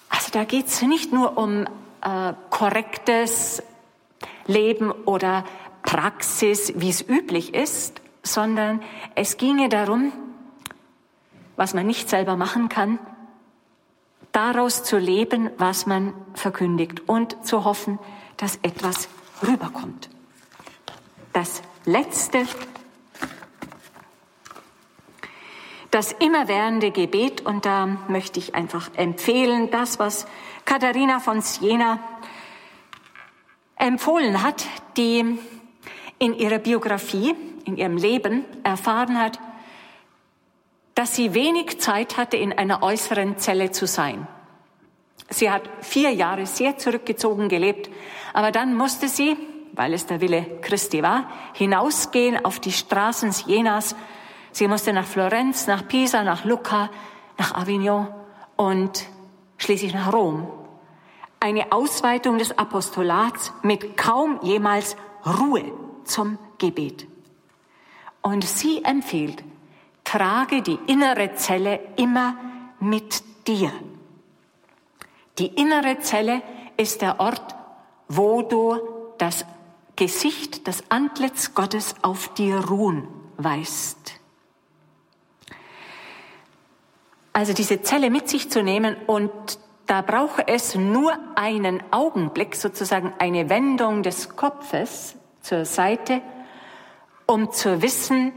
Also 0.09 0.31
da 0.33 0.44
geht 0.44 0.66
es 0.66 0.83
nicht 0.83 1.12
nur 1.12 1.38
um 1.38 1.66
äh, 2.02 2.33
korrektes 2.50 3.62
Leben 4.46 4.90
oder 4.90 5.44
Praxis, 5.83 6.72
wie 6.76 6.90
es 6.90 7.07
üblich 7.07 7.54
ist, 7.54 8.00
sondern 8.22 8.83
es 9.14 9.37
ginge 9.37 9.68
darum, 9.68 10.12
was 11.57 11.74
man 11.74 11.87
nicht 11.87 12.09
selber 12.09 12.37
machen 12.37 12.68
kann, 12.68 12.98
daraus 14.33 14.85
zu 14.85 14.98
leben, 14.98 15.50
was 15.59 15.87
man 15.87 16.12
verkündigt 16.35 17.09
und 17.09 17.46
zu 17.46 17.64
hoffen, 17.64 17.98
dass 18.37 18.57
etwas 18.62 19.09
rüberkommt. 19.42 20.11
Das 21.33 21.62
letzte, 21.85 22.46
das 25.90 26.12
immerwährende 26.12 26.90
Gebet, 26.90 27.40
und 27.40 27.64
da 27.64 27.87
möchte 28.09 28.38
ich 28.38 28.55
einfach 28.55 28.90
empfehlen, 28.96 29.70
das, 29.70 29.98
was 29.98 30.27
Katharina 30.64 31.18
von 31.18 31.40
Siena 31.40 31.98
empfohlen 33.77 34.42
hat, 34.42 34.66
die 34.96 35.38
in 36.18 36.35
ihrer 36.35 36.59
Biografie, 36.59 37.35
in 37.64 37.77
ihrem 37.77 37.96
Leben 37.96 38.44
erfahren 38.64 39.18
hat, 39.18 39.38
dass 40.94 41.14
sie 41.14 41.33
wenig 41.33 41.79
Zeit 41.81 42.16
hatte, 42.16 42.37
in 42.37 42.53
einer 42.53 42.83
äußeren 42.83 43.38
Zelle 43.38 43.70
zu 43.70 43.87
sein. 43.87 44.27
Sie 45.31 45.51
hat 45.51 45.62
vier 45.81 46.11
Jahre 46.11 46.46
sehr 46.46 46.79
zurückgezogen 46.79 47.48
gelebt, 47.48 47.90
aber 48.33 48.51
dann 48.51 48.74
musste 48.74 49.09
sie, 49.09 49.37
weil 49.72 49.94
es 49.94 50.07
der 50.07 50.20
Wille 50.20 50.59
Christi 50.61 51.03
war, 51.03 51.31
hinausgehen 51.53 52.44
auf 52.44 52.59
die 52.59 52.72
Straßen 52.72 53.33
Jenas. 53.46 53.94
Sie 54.53 54.69
musste 54.69 54.93
nach 54.93 55.07
Florenz, 55.07 55.67
nach 55.67 55.87
Pisa, 55.87 56.23
nach 56.23 56.45
Lucca, 56.45 56.91
nach 57.37 57.55
Avignon 57.55 58.09
und 58.57 59.07
schließlich 59.59 59.95
nach 59.95 60.13
Rom. 60.13 60.49
Eine 61.41 61.73
Ausweitung 61.73 62.39
des 62.39 62.57
Apostolats 62.59 63.53
mit 63.63 63.97
kaum 63.97 64.41
jemals 64.43 64.97
Ruhe 65.25 65.73
zum 66.05 66.39
Gebet. 66.59 67.07
Und 68.23 68.45
sie 68.45 68.85
empfiehlt, 68.85 69.45
trage 70.03 70.63
die 70.63 70.79
innere 70.87 71.35
Zelle 71.35 71.81
immer 71.97 72.37
mit 72.81 73.23
dir. 73.47 73.73
Die 75.39 75.47
innere 75.47 76.01
Zelle 76.01 76.43
ist 76.77 77.03
der 77.03 77.21
Ort, 77.21 77.55
wo 78.09 78.43
du 78.43 78.79
das 79.19 79.45
Gesicht, 79.95 80.67
das 80.67 80.83
Antlitz 80.91 81.55
Gottes 81.55 81.95
auf 82.03 82.35
dir 82.35 82.59
ruhen 82.69 83.07
weißt. 83.37 84.17
Also 87.38 87.53
diese 87.53 87.83
Zelle 87.83 88.11
mit 88.11 88.29
sich 88.29 88.51
zu 88.51 88.64
nehmen 88.64 88.96
und 89.07 89.31
da 89.87 90.03
brauche 90.03 90.48
es 90.48 90.74
nur 90.74 91.16
einen 91.37 91.81
Augenblick, 91.92 92.57
sozusagen 92.57 93.12
eine 93.20 93.48
Wendung 93.48 94.03
des 94.03 94.35
Kopfes 94.35 95.14
zur 95.40 95.64
Seite, 95.64 96.20
um 97.27 97.53
zu 97.53 97.81
wissen, 97.81 98.33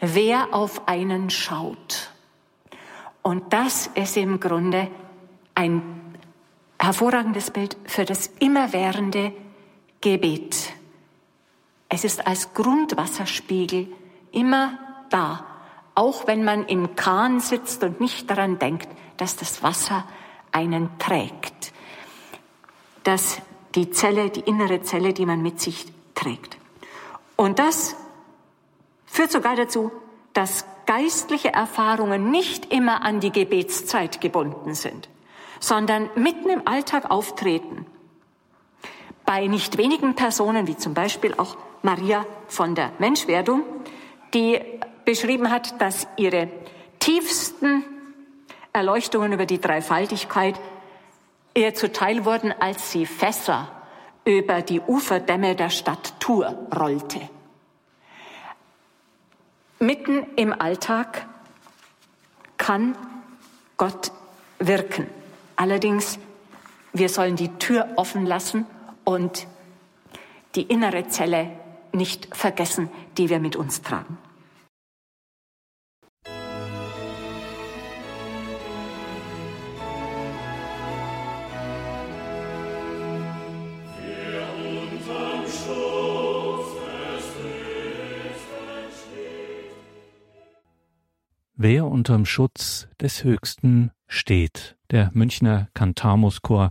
wer 0.00 0.54
auf 0.54 0.88
einen 0.88 1.28
schaut. 1.28 2.10
Und 3.20 3.52
das 3.52 3.90
ist 3.94 4.16
im 4.16 4.40
Grunde 4.40 4.88
ein 5.54 5.82
hervorragendes 6.78 7.50
Bild 7.50 7.76
für 7.84 8.06
das 8.06 8.28
immerwährende 8.38 9.34
Gebet. 10.00 10.72
Es 11.90 12.02
ist 12.02 12.26
als 12.26 12.54
Grundwasserspiegel 12.54 13.88
immer 14.32 14.78
da, 15.10 15.47
auch 15.98 16.26
wenn 16.26 16.44
man 16.44 16.64
im 16.66 16.94
Kahn 16.94 17.40
sitzt 17.40 17.82
und 17.82 18.00
nicht 18.00 18.30
daran 18.30 18.58
denkt, 18.58 18.88
dass 19.16 19.36
das 19.36 19.62
Wasser 19.62 20.04
einen 20.52 20.88
trägt, 20.98 21.72
dass 23.02 23.40
die 23.74 23.90
Zelle, 23.90 24.30
die 24.30 24.40
innere 24.40 24.82
Zelle, 24.82 25.12
die 25.12 25.26
man 25.26 25.42
mit 25.42 25.60
sich 25.60 25.86
trägt. 26.14 26.56
Und 27.36 27.58
das 27.58 27.96
führt 29.06 29.32
sogar 29.32 29.56
dazu, 29.56 29.90
dass 30.32 30.64
geistliche 30.86 31.52
Erfahrungen 31.52 32.30
nicht 32.30 32.72
immer 32.72 33.02
an 33.02 33.20
die 33.20 33.32
Gebetszeit 33.32 34.20
gebunden 34.20 34.74
sind 34.74 35.08
sondern 35.60 36.10
mitten 36.14 36.50
im 36.50 36.66
Alltag 36.66 37.10
auftreten. 37.10 37.86
Bei 39.24 39.46
nicht 39.46 39.76
wenigen 39.76 40.14
Personen, 40.14 40.66
wie 40.66 40.76
zum 40.76 40.94
Beispiel 40.94 41.34
auch 41.36 41.56
Maria 41.82 42.24
von 42.46 42.74
der 42.74 42.92
Menschwerdung, 42.98 43.62
die 44.34 44.60
beschrieben 45.08 45.50
hat, 45.50 45.80
dass 45.80 46.06
ihre 46.18 46.48
tiefsten 46.98 47.82
Erleuchtungen 48.74 49.32
über 49.32 49.46
die 49.46 49.58
Dreifaltigkeit 49.58 50.60
ihr 51.54 51.74
zuteil 51.74 52.26
wurden, 52.26 52.52
als 52.52 52.92
sie 52.92 53.06
Fässer 53.06 53.72
über 54.26 54.60
die 54.60 54.82
Uferdämme 54.82 55.56
der 55.56 55.70
Stadt 55.70 56.20
Tours 56.20 56.52
rollte. 56.76 57.20
Mitten 59.78 60.26
im 60.36 60.52
Alltag 60.52 61.26
kann 62.58 62.94
Gott 63.78 64.12
wirken. 64.58 65.06
Allerdings, 65.56 66.18
wir 66.92 67.08
sollen 67.08 67.36
die 67.36 67.56
Tür 67.56 67.88
offen 67.96 68.26
lassen 68.26 68.66
und 69.04 69.46
die 70.54 70.64
innere 70.64 71.08
Zelle 71.08 71.48
nicht 71.92 72.36
vergessen, 72.36 72.90
die 73.16 73.30
wir 73.30 73.40
mit 73.40 73.56
uns 73.56 73.80
tragen. 73.80 74.18
Wer 91.60 91.86
unterm 91.86 92.24
Schutz 92.24 92.86
des 93.00 93.24
Höchsten 93.24 93.90
steht. 94.06 94.76
Der 94.92 95.10
Münchner 95.12 95.66
Kantamuschor 95.74 96.70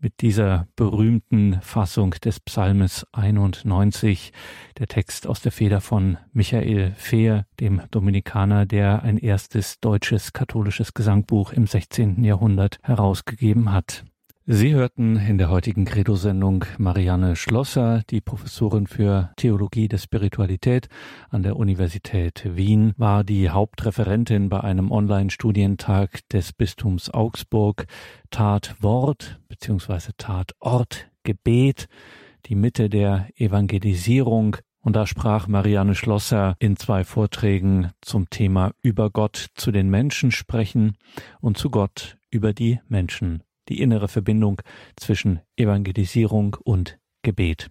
mit 0.00 0.22
dieser 0.22 0.68
berühmten 0.74 1.60
Fassung 1.60 2.12
des 2.12 2.40
Psalmes 2.40 3.06
91, 3.12 4.32
der 4.78 4.86
Text 4.86 5.26
aus 5.26 5.42
der 5.42 5.52
Feder 5.52 5.82
von 5.82 6.16
Michael 6.32 6.94
Fehr, 6.96 7.44
dem 7.60 7.82
Dominikaner, 7.90 8.64
der 8.64 9.02
ein 9.02 9.18
erstes 9.18 9.80
deutsches 9.80 10.32
katholisches 10.32 10.94
Gesangbuch 10.94 11.52
im 11.52 11.66
16. 11.66 12.24
Jahrhundert 12.24 12.78
herausgegeben 12.82 13.70
hat. 13.70 14.02
Sie 14.46 14.74
hörten 14.74 15.14
in 15.18 15.38
der 15.38 15.50
heutigen 15.50 15.84
Credo-Sendung 15.84 16.64
Marianne 16.76 17.36
Schlosser, 17.36 18.02
die 18.10 18.20
Professorin 18.20 18.88
für 18.88 19.30
Theologie 19.36 19.86
der 19.86 19.98
Spiritualität 19.98 20.88
an 21.30 21.44
der 21.44 21.54
Universität 21.54 22.42
Wien, 22.56 22.92
war 22.96 23.22
die 23.22 23.50
Hauptreferentin 23.50 24.48
bei 24.48 24.60
einem 24.60 24.90
Online-Studientag 24.90 26.28
des 26.30 26.52
Bistums 26.52 27.08
Augsburg, 27.08 27.86
tat 28.30 28.74
Wort 28.80 29.38
bzw. 29.48 30.10
tat 30.18 30.56
Ort 30.58 31.08
Gebet, 31.22 31.86
die 32.46 32.56
Mitte 32.56 32.90
der 32.90 33.28
Evangelisierung 33.36 34.56
und 34.80 34.96
da 34.96 35.06
sprach 35.06 35.46
Marianne 35.46 35.94
Schlosser 35.94 36.56
in 36.58 36.74
zwei 36.76 37.04
Vorträgen 37.04 37.92
zum 38.00 38.28
Thema 38.28 38.72
über 38.82 39.10
Gott 39.10 39.50
zu 39.54 39.70
den 39.70 39.88
Menschen 39.88 40.32
sprechen 40.32 40.96
und 41.40 41.58
zu 41.58 41.70
Gott 41.70 42.18
über 42.28 42.52
die 42.52 42.80
Menschen 42.88 43.44
die 43.72 43.80
innere 43.80 44.08
Verbindung 44.08 44.60
zwischen 44.96 45.40
Evangelisierung 45.56 46.56
und 46.62 46.98
Gebet. 47.22 47.70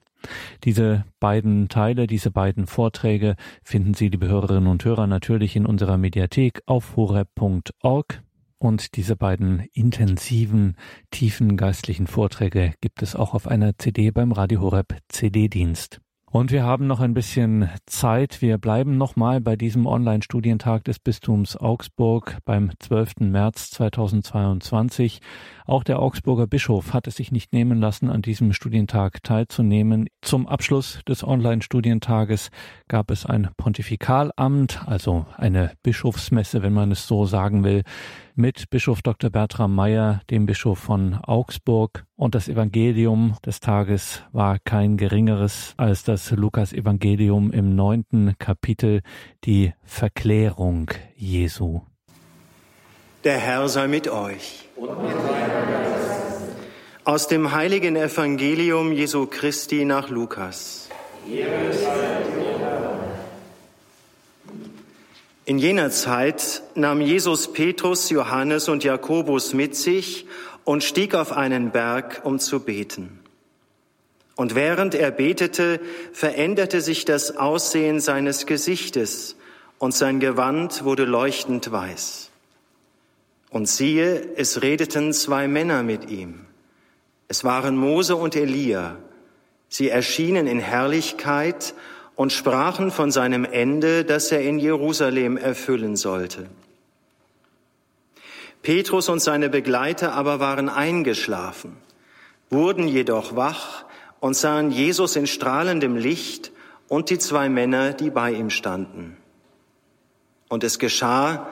Diese 0.64 1.06
beiden 1.20 1.70
Teile, 1.70 2.08
diese 2.08 2.32
beiden 2.32 2.66
Vorträge 2.66 3.36
finden 3.64 3.94
Sie, 3.94 4.08
liebe 4.10 4.28
Hörerinnen 4.28 4.68
und 4.68 4.84
Hörer, 4.84 5.06
natürlich 5.06 5.56
in 5.56 5.68
unserer 5.68 5.98
Mediathek 5.98 6.64
auf 6.66 6.96
horeb.org. 6.96 8.24
Und 8.58 8.96
diese 8.96 9.16
beiden 9.16 9.68
intensiven, 9.74 10.76
tiefen 11.12 11.56
geistlichen 11.56 12.08
Vorträge 12.08 12.74
gibt 12.82 13.04
es 13.04 13.16
auch 13.16 13.36
auf 13.36 13.48
einer 13.48 13.78
CD 13.78 14.10
beim 14.12 14.32
Radio 14.32 14.62
Horeb 14.62 14.96
CD-Dienst. 15.10 16.02
Und 16.34 16.54
wir 16.54 16.64
haben 16.64 16.88
noch 16.88 17.02
ein 17.02 17.14
bisschen 17.14 17.70
Zeit. 17.86 18.42
Wir 18.42 18.58
bleiben 18.58 18.98
nochmal 18.98 19.42
bei 19.42 19.58
diesem 19.58 19.86
Online-Studientag 19.86 20.86
des 20.86 20.98
Bistums 20.98 21.58
Augsburg 21.58 22.38
beim 22.46 22.72
12. 22.80 23.16
März 23.20 23.72
2022. 23.72 25.20
Auch 25.66 25.84
der 25.84 26.00
Augsburger 26.00 26.48
Bischof 26.48 26.94
hat 26.94 27.08
es 27.08 27.16
sich 27.18 27.34
nicht 27.34 27.52
nehmen 27.52 27.82
lassen, 27.82 28.10
an 28.10 28.22
diesem 28.22 28.54
Studientag 28.54 29.22
teilzunehmen. 29.24 30.08
Zum 30.22 30.48
Abschluss 30.48 31.02
des 31.06 31.22
Online-Studientages 31.22 32.50
gab 32.88 33.12
es 33.12 33.26
ein 33.26 33.50
Pontifikalamt, 33.58 34.88
also 34.88 35.26
eine 35.36 35.74
Bischofsmesse, 35.84 36.64
wenn 36.64 36.74
man 36.74 36.94
es 36.94 37.08
so 37.08 37.26
sagen 37.26 37.66
will, 37.66 37.84
mit 38.42 38.72
Bischof 38.72 39.04
Dr. 39.04 39.30
Bertram 39.30 39.76
Meyer, 39.76 40.22
dem 40.32 40.48
Bischof 40.48 40.80
von 40.80 41.14
Augsburg. 41.14 42.06
Und 42.16 42.34
das 42.34 42.50
Evangelium 42.50 43.38
des 43.46 43.60
Tages 43.60 44.24
war 44.32 44.58
kein 44.58 44.98
geringeres 44.98 45.76
als 45.78 46.04
das 46.04 46.32
Lukas-Evangelium 46.32 47.52
im 47.52 47.76
neunten 47.76 48.34
Kapitel, 48.40 49.02
die 49.44 49.74
Verklärung 49.84 50.90
Jesu. 51.16 51.82
Der 53.24 53.38
Herr 53.38 53.70
sei 53.70 53.88
mit 53.88 54.10
euch. 54.10 54.68
Aus 57.04 57.28
dem 57.28 57.52
heiligen 57.52 57.96
Evangelium 57.96 58.92
Jesu 58.92 59.28
Christi 59.28 59.86
nach 59.86 60.10
Lukas. 60.10 60.90
In 65.52 65.60
jener 65.60 65.92
Zeit 65.92 66.64
nahm 66.76 67.02
Jesus 67.02 67.52
Petrus, 67.52 68.10
Johannes 68.10 68.70
und 68.70 68.86
Jakobus 68.86 69.54
mit 69.54 69.76
sich 69.76 70.26
und 70.64 70.82
stieg 70.82 71.14
auf 71.14 71.34
einen 71.34 71.72
Berg, 71.72 72.22
um 72.24 72.40
zu 72.40 72.62
beten. 72.62 73.20
Und 74.38 74.56
während 74.56 74.96
er 74.96 75.12
betete, 75.12 75.82
veränderte 76.14 76.80
sich 76.80 77.04
das 77.04 77.36
Aussehen 77.36 78.00
seines 78.00 78.46
Gesichtes 78.46 79.36
und 79.78 79.94
sein 79.94 80.22
Gewand 80.22 80.86
wurde 80.86 81.04
leuchtend 81.04 81.70
weiß. 81.70 82.32
Und 83.50 83.68
siehe, 83.68 84.30
es 84.38 84.62
redeten 84.62 85.12
zwei 85.12 85.50
Männer 85.50 85.84
mit 85.84 86.10
ihm. 86.10 86.46
Es 87.28 87.44
waren 87.44 87.76
Mose 87.76 88.16
und 88.16 88.38
Elia. 88.38 88.96
Sie 89.68 89.90
erschienen 89.90 90.48
in 90.48 90.60
Herrlichkeit 90.62 91.74
und 92.16 92.32
sprachen 92.32 92.92
von 92.92 93.12
seinem 93.12 93.46
Ende, 93.46 94.06
das 94.06 94.32
er 94.32 94.42
in 94.42 94.60
Jerusalem 94.60 95.38
erfüllen 95.38 95.96
sollte. 95.96 96.50
Petrus 98.62 99.10
und 99.10 99.20
seine 99.20 99.50
Begleiter 99.50 100.14
aber 100.14 100.40
waren 100.40 100.70
eingeschlafen, 100.70 101.78
wurden 102.50 102.88
jedoch 102.88 103.36
wach 103.36 103.86
und 104.20 104.36
sahen 104.36 104.72
Jesus 104.72 105.16
in 105.16 105.26
strahlendem 105.26 105.96
Licht 105.96 106.52
und 106.88 107.10
die 107.10 107.18
zwei 107.18 107.50
Männer, 107.50 107.94
die 107.94 108.10
bei 108.12 108.34
ihm 108.34 108.50
standen. 108.50 109.18
Und 110.48 110.64
es 110.64 110.78
geschah, 110.78 111.48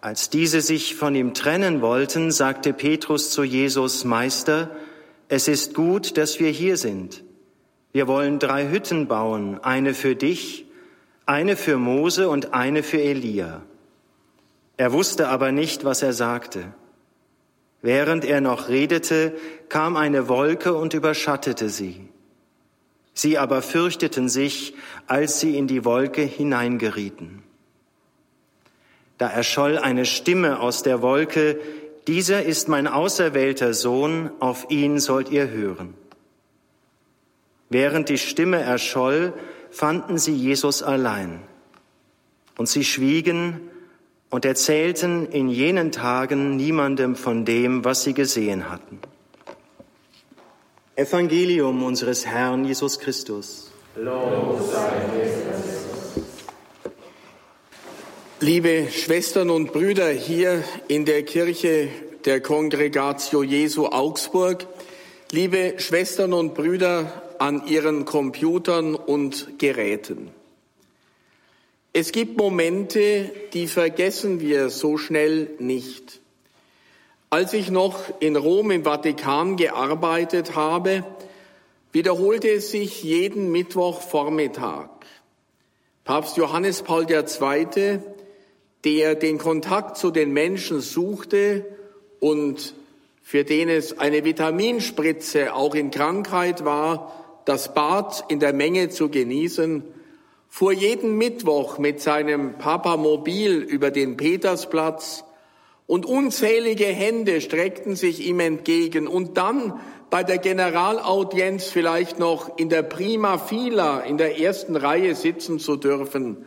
als 0.00 0.30
diese 0.30 0.60
sich 0.60 0.94
von 0.94 1.14
ihm 1.14 1.34
trennen 1.34 1.82
wollten, 1.82 2.30
sagte 2.30 2.72
Petrus 2.72 3.30
zu 3.30 3.42
Jesus, 3.42 4.04
Meister, 4.04 4.70
es 5.28 5.48
ist 5.48 5.74
gut, 5.74 6.16
dass 6.16 6.38
wir 6.38 6.50
hier 6.50 6.76
sind. 6.76 7.24
Wir 7.96 8.08
wollen 8.08 8.38
drei 8.38 8.68
Hütten 8.68 9.08
bauen, 9.08 9.58
eine 9.62 9.94
für 9.94 10.14
dich, 10.14 10.66
eine 11.24 11.56
für 11.56 11.78
Mose 11.78 12.28
und 12.28 12.52
eine 12.52 12.82
für 12.82 13.00
Elia. 13.00 13.62
Er 14.76 14.92
wusste 14.92 15.28
aber 15.28 15.50
nicht, 15.50 15.86
was 15.86 16.02
er 16.02 16.12
sagte. 16.12 16.74
Während 17.80 18.26
er 18.26 18.42
noch 18.42 18.68
redete, 18.68 19.34
kam 19.70 19.96
eine 19.96 20.28
Wolke 20.28 20.74
und 20.74 20.92
überschattete 20.92 21.70
sie. 21.70 22.10
Sie 23.14 23.38
aber 23.38 23.62
fürchteten 23.62 24.28
sich, 24.28 24.74
als 25.06 25.40
sie 25.40 25.56
in 25.56 25.66
die 25.66 25.86
Wolke 25.86 26.20
hineingerieten. 26.20 27.44
Da 29.16 29.30
erscholl 29.30 29.78
eine 29.78 30.04
Stimme 30.04 30.60
aus 30.60 30.82
der 30.82 31.00
Wolke, 31.00 31.58
dieser 32.06 32.42
ist 32.42 32.68
mein 32.68 32.88
auserwählter 32.88 33.72
Sohn, 33.72 34.30
auf 34.38 34.66
ihn 34.68 34.98
sollt 35.00 35.30
ihr 35.30 35.48
hören. 35.48 35.94
Während 37.68 38.08
die 38.08 38.18
Stimme 38.18 38.60
erscholl, 38.60 39.32
fanden 39.70 40.18
sie 40.18 40.34
Jesus 40.34 40.82
allein. 40.82 41.40
Und 42.56 42.68
sie 42.68 42.84
schwiegen 42.84 43.60
und 44.30 44.44
erzählten 44.44 45.26
in 45.26 45.48
jenen 45.48 45.92
Tagen 45.92 46.56
niemandem 46.56 47.16
von 47.16 47.44
dem, 47.44 47.84
was 47.84 48.04
sie 48.04 48.14
gesehen 48.14 48.70
hatten. 48.70 49.00
Evangelium 50.94 51.82
unseres 51.82 52.24
Herrn 52.24 52.64
Jesus 52.64 52.98
Christus. 52.98 53.70
Liebe 58.40 58.88
Schwestern 58.90 59.50
und 59.50 59.72
Brüder 59.72 60.10
hier 60.10 60.62
in 60.88 61.04
der 61.04 61.22
Kirche 61.24 61.88
der 62.24 62.40
Kongregatio 62.40 63.42
Jesu 63.42 63.86
Augsburg, 63.86 64.66
liebe 65.32 65.74
Schwestern 65.78 66.32
und 66.32 66.54
Brüder 66.54 67.25
an 67.40 67.66
ihren 67.66 68.04
Computern 68.04 68.94
und 68.94 69.58
Geräten. 69.58 70.30
Es 71.92 72.12
gibt 72.12 72.36
Momente, 72.36 73.30
die 73.52 73.66
vergessen 73.66 74.40
wir 74.40 74.70
so 74.70 74.98
schnell 74.98 75.50
nicht. 75.58 76.20
Als 77.30 77.52
ich 77.52 77.70
noch 77.70 77.98
in 78.20 78.36
Rom 78.36 78.70
im 78.70 78.84
Vatikan 78.84 79.56
gearbeitet 79.56 80.54
habe, 80.54 81.04
wiederholte 81.92 82.48
es 82.48 82.70
sich 82.70 83.02
jeden 83.02 83.50
Mittwochvormittag. 83.50 84.90
Papst 86.04 86.36
Johannes 86.36 86.82
Paul 86.82 87.06
II 87.10 88.00
der 88.86 89.16
den 89.16 89.38
Kontakt 89.38 89.96
zu 89.96 90.12
den 90.12 90.32
Menschen 90.32 90.80
suchte 90.80 91.66
und 92.20 92.74
für 93.20 93.42
den 93.42 93.68
es 93.68 93.98
eine 93.98 94.24
Vitaminspritze 94.24 95.54
auch 95.54 95.74
in 95.74 95.90
Krankheit 95.90 96.64
war, 96.64 97.25
das 97.46 97.72
Bad 97.72 98.24
in 98.28 98.40
der 98.40 98.52
Menge 98.52 98.90
zu 98.90 99.08
genießen, 99.08 99.82
fuhr 100.48 100.72
jeden 100.72 101.16
Mittwoch 101.16 101.78
mit 101.78 102.00
seinem 102.00 102.58
Papamobil 102.58 103.58
über 103.62 103.90
den 103.90 104.16
Petersplatz 104.16 105.24
und 105.86 106.04
unzählige 106.04 106.86
Hände 106.86 107.40
streckten 107.40 107.94
sich 107.94 108.26
ihm 108.26 108.40
entgegen 108.40 109.06
und 109.06 109.36
dann 109.36 109.80
bei 110.10 110.24
der 110.24 110.38
Generalaudienz 110.38 111.66
vielleicht 111.66 112.18
noch 112.18 112.58
in 112.58 112.68
der 112.68 112.82
Prima 112.82 113.38
Fila 113.38 114.00
in 114.00 114.18
der 114.18 114.40
ersten 114.40 114.76
Reihe 114.76 115.14
sitzen 115.14 115.58
zu 115.58 115.76
dürfen, 115.76 116.44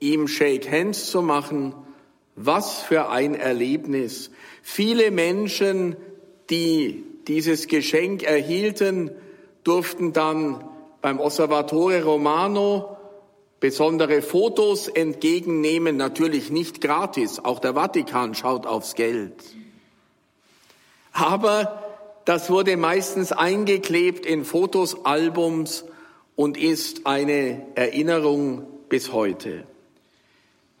ihm 0.00 0.28
Shake 0.28 0.70
Hands 0.70 1.10
zu 1.10 1.22
machen. 1.22 1.74
Was 2.34 2.82
für 2.82 3.08
ein 3.08 3.34
Erlebnis. 3.34 4.30
Viele 4.62 5.10
Menschen, 5.10 5.96
die 6.50 7.04
dieses 7.26 7.66
Geschenk 7.66 8.22
erhielten, 8.22 9.10
durften 9.66 10.12
dann 10.12 10.64
beim 11.00 11.20
Osservatore 11.20 12.04
Romano 12.04 12.96
besondere 13.60 14.22
Fotos 14.22 14.88
entgegennehmen, 14.88 15.96
natürlich 15.96 16.50
nicht 16.50 16.80
gratis, 16.80 17.40
auch 17.42 17.58
der 17.58 17.74
Vatikan 17.74 18.34
schaut 18.34 18.66
aufs 18.66 18.94
Geld. 18.94 19.34
Aber 21.12 21.82
das 22.26 22.50
wurde 22.50 22.76
meistens 22.76 23.32
eingeklebt 23.32 24.26
in 24.26 24.44
Fotosalbums 24.44 25.84
und 26.34 26.58
ist 26.58 27.06
eine 27.06 27.66
Erinnerung 27.74 28.66
bis 28.88 29.12
heute. 29.12 29.64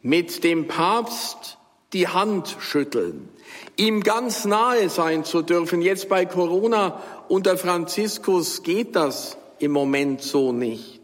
Mit 0.02 0.44
dem 0.44 0.68
Papst 0.68 1.56
die 1.92 2.08
Hand 2.08 2.56
schütteln, 2.60 3.28
ihm 3.76 4.02
ganz 4.02 4.44
nahe 4.44 4.88
sein 4.88 5.24
zu 5.24 5.42
dürfen. 5.42 5.82
Jetzt 5.82 6.08
bei 6.08 6.26
Corona 6.26 7.02
unter 7.28 7.56
Franziskus 7.56 8.62
geht 8.62 8.96
das 8.96 9.36
im 9.58 9.72
Moment 9.72 10.22
so 10.22 10.52
nicht. 10.52 11.00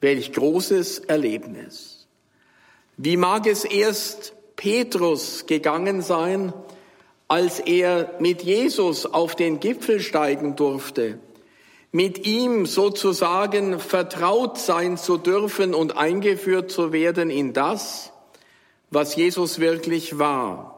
Welch 0.00 0.32
großes 0.32 1.00
Erlebnis. 1.00 2.06
Wie 2.96 3.16
mag 3.16 3.46
es 3.46 3.64
erst 3.64 4.34
Petrus 4.56 5.46
gegangen 5.46 6.02
sein, 6.02 6.52
als 7.28 7.60
er 7.60 8.14
mit 8.18 8.42
Jesus 8.42 9.06
auf 9.06 9.36
den 9.36 9.60
Gipfel 9.60 10.00
steigen 10.00 10.56
durfte 10.56 11.18
mit 11.90 12.26
ihm 12.26 12.66
sozusagen 12.66 13.80
vertraut 13.80 14.58
sein 14.58 14.98
zu 14.98 15.16
dürfen 15.16 15.74
und 15.74 15.96
eingeführt 15.96 16.70
zu 16.70 16.92
werden 16.92 17.30
in 17.30 17.52
das, 17.52 18.12
was 18.90 19.16
Jesus 19.16 19.58
wirklich 19.58 20.18
war. 20.18 20.77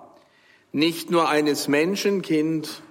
Nicht 0.72 1.10
nur 1.10 1.28
eines 1.28 1.68
Menschenkind, 1.68 2.82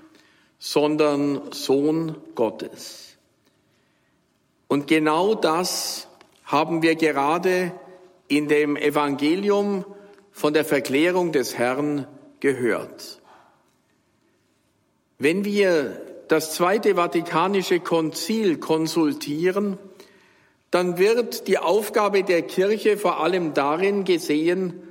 sondern 0.58 1.52
Sohn 1.52 2.16
Gottes. 2.36 3.18
Und 4.68 4.88
genau 4.88 5.34
das 5.34 6.08
haben 6.44 6.82
wir 6.82 6.96
gerade 6.96 7.72
in 8.28 8.48
dem 8.48 8.76
Evangelium 8.76 9.86
von 10.32 10.54
der 10.54 10.66
Verklärung 10.66 11.32
des 11.32 11.58
Herrn 11.58 12.08
gehört. 12.40 13.22
Wenn 15.18 15.44
wir 15.46 16.02
das 16.28 16.54
Zweite 16.54 16.96
Vatikanische 16.96 17.80
Konzil 17.80 18.58
konsultieren, 18.60 19.78
dann 20.72 20.98
wird 20.98 21.48
die 21.48 21.58
Aufgabe 21.58 22.24
der 22.24 22.44
Kirche 22.44 22.98
vor 22.98 23.22
allem 23.22 23.54
darin 23.54 24.04
gesehen, 24.04 24.84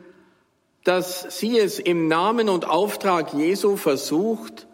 dass 0.88 1.38
sie 1.38 1.58
es 1.58 1.78
im 1.78 2.08
Namen 2.08 2.48
und 2.48 2.66
Auftrag 2.66 3.34
Jesu 3.34 3.76
versucht, 3.76 4.66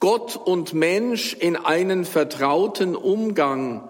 Gott 0.00 0.34
und 0.34 0.72
Mensch 0.72 1.34
in 1.34 1.56
einen 1.56 2.06
vertrauten 2.06 2.96
Umgang, 2.96 3.86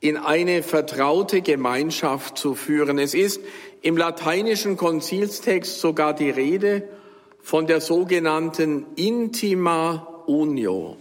in 0.00 0.16
eine 0.16 0.64
vertraute 0.64 1.42
Gemeinschaft 1.42 2.36
zu 2.36 2.56
führen. 2.56 2.98
Es 2.98 3.14
ist 3.14 3.40
im 3.82 3.96
lateinischen 3.96 4.76
Konzilstext 4.76 5.80
sogar 5.80 6.12
die 6.12 6.30
Rede 6.30 6.88
von 7.40 7.68
der 7.68 7.80
sogenannten 7.80 8.86
Intima 8.96 10.24
Unio. 10.26 10.96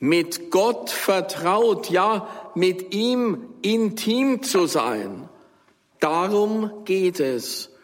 Mit 0.00 0.50
Gott 0.50 0.88
vertraut, 0.88 1.90
ja, 1.90 2.28
mit 2.54 2.94
ihm 2.94 3.42
intim 3.60 4.42
zu 4.42 4.64
sein. 4.64 5.28
Darum 6.00 6.70
geht 6.86 7.20
es. 7.20 7.75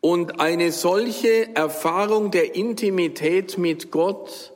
Und 0.00 0.40
eine 0.40 0.70
solche 0.70 1.54
Erfahrung 1.56 2.30
der 2.30 2.54
Intimität 2.54 3.58
mit 3.58 3.90
Gott 3.90 4.52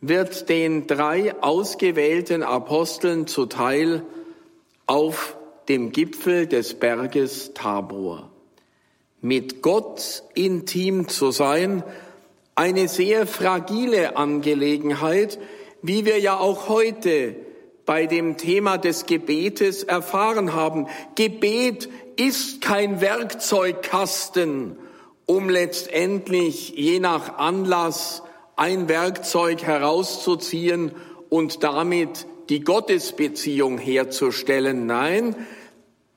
wird 0.00 0.48
den 0.48 0.86
drei 0.86 1.34
ausgewählten 1.42 2.42
Aposteln 2.42 3.26
zuteil 3.26 4.02
auf 4.86 5.36
dem 5.68 5.90
Gipfel 5.92 6.46
des 6.46 6.74
Berges 6.74 7.52
Tabor. 7.54 8.30
Mit 9.20 9.62
Gott 9.62 10.22
intim 10.34 11.08
zu 11.08 11.30
sein, 11.30 11.82
eine 12.54 12.88
sehr 12.88 13.26
fragile 13.26 14.16
Angelegenheit, 14.16 15.38
wie 15.82 16.04
wir 16.04 16.18
ja 16.18 16.38
auch 16.38 16.68
heute 16.68 17.36
bei 17.86 18.06
dem 18.06 18.36
Thema 18.36 18.76
des 18.76 19.06
Gebetes 19.06 19.82
erfahren 19.82 20.54
haben. 20.54 20.88
Gebet 21.14 21.88
ist 22.18 22.60
kein 22.60 23.00
Werkzeugkasten, 23.00 24.76
um 25.24 25.48
letztendlich 25.48 26.70
je 26.70 26.98
nach 26.98 27.38
Anlass 27.38 28.22
ein 28.56 28.88
Werkzeug 28.88 29.62
herauszuziehen 29.62 30.92
und 31.28 31.62
damit 31.62 32.26
die 32.48 32.60
Gottesbeziehung 32.60 33.78
herzustellen. 33.78 34.86
Nein, 34.86 35.36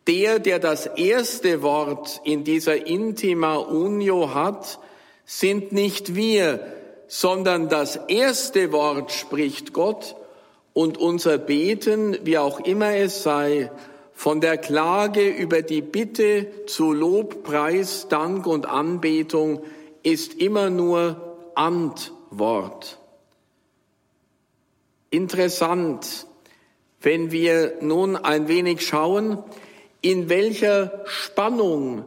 der, 0.08 0.40
der 0.40 0.58
das 0.58 0.88
erste 0.88 1.62
Wort 1.62 2.20
in 2.24 2.44
dieser 2.44 2.88
Intima 2.88 3.58
Unio 3.58 4.34
hat, 4.34 4.80
sind 5.26 5.72
nicht 5.72 6.16
wir, 6.16 6.66
sondern 7.08 7.70
das 7.70 7.98
erste 8.08 8.72
Wort 8.72 9.12
spricht 9.12 9.72
Gott 9.72 10.16
und 10.74 10.98
unser 10.98 11.38
Beten, 11.38 12.18
wie 12.24 12.40
auch 12.40 12.60
immer 12.60 12.96
es 12.96 13.22
sei, 13.22 13.70
von 14.22 14.40
der 14.40 14.60
Klage 14.60 15.28
über 15.28 15.64
die 15.64 15.82
Bitte 15.82 16.46
zu 16.68 16.94
Lob, 16.94 17.42
Preis, 17.42 18.06
Dank 18.08 18.46
und 18.46 18.68
Anbetung 18.68 19.64
ist 20.04 20.36
immer 20.36 20.70
nur 20.70 21.40
Antwort. 21.56 23.00
Interessant, 25.10 26.28
wenn 27.02 27.32
wir 27.32 27.78
nun 27.82 28.16
ein 28.16 28.48
wenig 28.48 28.86
schauen, 28.86 29.40
in 30.02 30.30
welcher 30.30 31.02
Spannung 31.06 32.06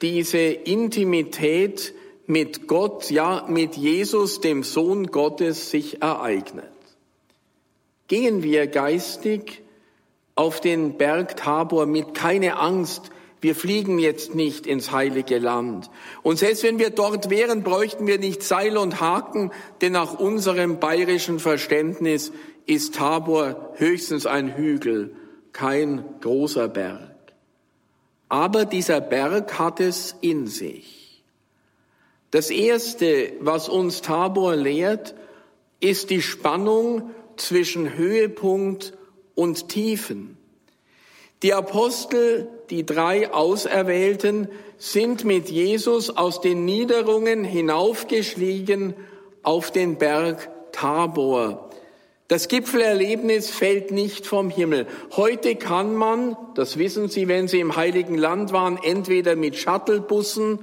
diese 0.00 0.40
Intimität 0.40 1.94
mit 2.26 2.66
Gott, 2.66 3.08
ja 3.08 3.46
mit 3.48 3.76
Jesus, 3.76 4.40
dem 4.40 4.64
Sohn 4.64 5.06
Gottes, 5.12 5.70
sich 5.70 6.02
ereignet. 6.02 6.64
Gehen 8.08 8.42
wir 8.42 8.66
geistig 8.66 9.61
auf 10.34 10.60
den 10.60 10.96
Berg 10.96 11.36
Tabor 11.36 11.86
mit 11.86 12.14
keine 12.14 12.58
Angst, 12.58 13.10
wir 13.42 13.56
fliegen 13.56 13.98
jetzt 13.98 14.36
nicht 14.36 14.68
ins 14.68 14.92
heilige 14.92 15.38
Land. 15.38 15.90
Und 16.22 16.38
selbst 16.38 16.62
wenn 16.62 16.78
wir 16.78 16.90
dort 16.90 17.28
wären, 17.28 17.64
bräuchten 17.64 18.06
wir 18.06 18.18
nicht 18.18 18.44
Seil 18.44 18.76
und 18.76 19.00
Haken, 19.00 19.50
denn 19.80 19.92
nach 19.92 20.18
unserem 20.18 20.78
bayerischen 20.78 21.40
Verständnis 21.40 22.32
ist 22.66 22.94
Tabor 22.94 23.72
höchstens 23.74 24.26
ein 24.26 24.56
Hügel, 24.56 25.16
kein 25.52 26.04
großer 26.20 26.68
Berg. 26.68 27.10
Aber 28.28 28.64
dieser 28.64 29.00
Berg 29.00 29.58
hat 29.58 29.80
es 29.80 30.14
in 30.20 30.46
sich. 30.46 31.22
Das 32.30 32.48
Erste, 32.48 33.32
was 33.40 33.68
uns 33.68 34.02
Tabor 34.02 34.54
lehrt, 34.54 35.14
ist 35.80 36.10
die 36.10 36.22
Spannung 36.22 37.10
zwischen 37.36 37.94
Höhepunkt 37.94 38.94
und 39.34 39.68
Tiefen. 39.68 40.36
Die 41.42 41.54
Apostel, 41.54 42.48
die 42.70 42.86
drei 42.86 43.32
Auserwählten, 43.32 44.48
sind 44.78 45.24
mit 45.24 45.50
Jesus 45.50 46.10
aus 46.10 46.40
den 46.40 46.64
Niederungen 46.64 47.44
hinaufgestiegen 47.44 48.94
auf 49.42 49.70
den 49.70 49.98
Berg 49.98 50.50
Tabor. 50.72 51.68
Das 52.28 52.48
Gipfelerlebnis 52.48 53.50
fällt 53.50 53.90
nicht 53.90 54.26
vom 54.26 54.48
Himmel. 54.48 54.86
Heute 55.16 55.56
kann 55.56 55.94
man, 55.94 56.36
das 56.54 56.78
wissen 56.78 57.08
Sie, 57.08 57.28
wenn 57.28 57.48
Sie 57.48 57.60
im 57.60 57.76
Heiligen 57.76 58.16
Land 58.16 58.52
waren, 58.52 58.78
entweder 58.82 59.36
mit 59.36 59.56
Shuttlebussen 59.56 60.60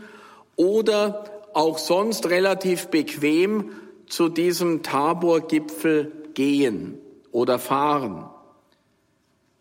oder 0.56 1.26
auch 1.54 1.78
sonst 1.78 2.30
relativ 2.30 2.88
bequem 2.88 3.72
zu 4.08 4.30
diesem 4.30 4.82
Tabor-Gipfel 4.82 6.12
gehen 6.34 6.98
oder 7.32 7.60
fahren. 7.60 8.30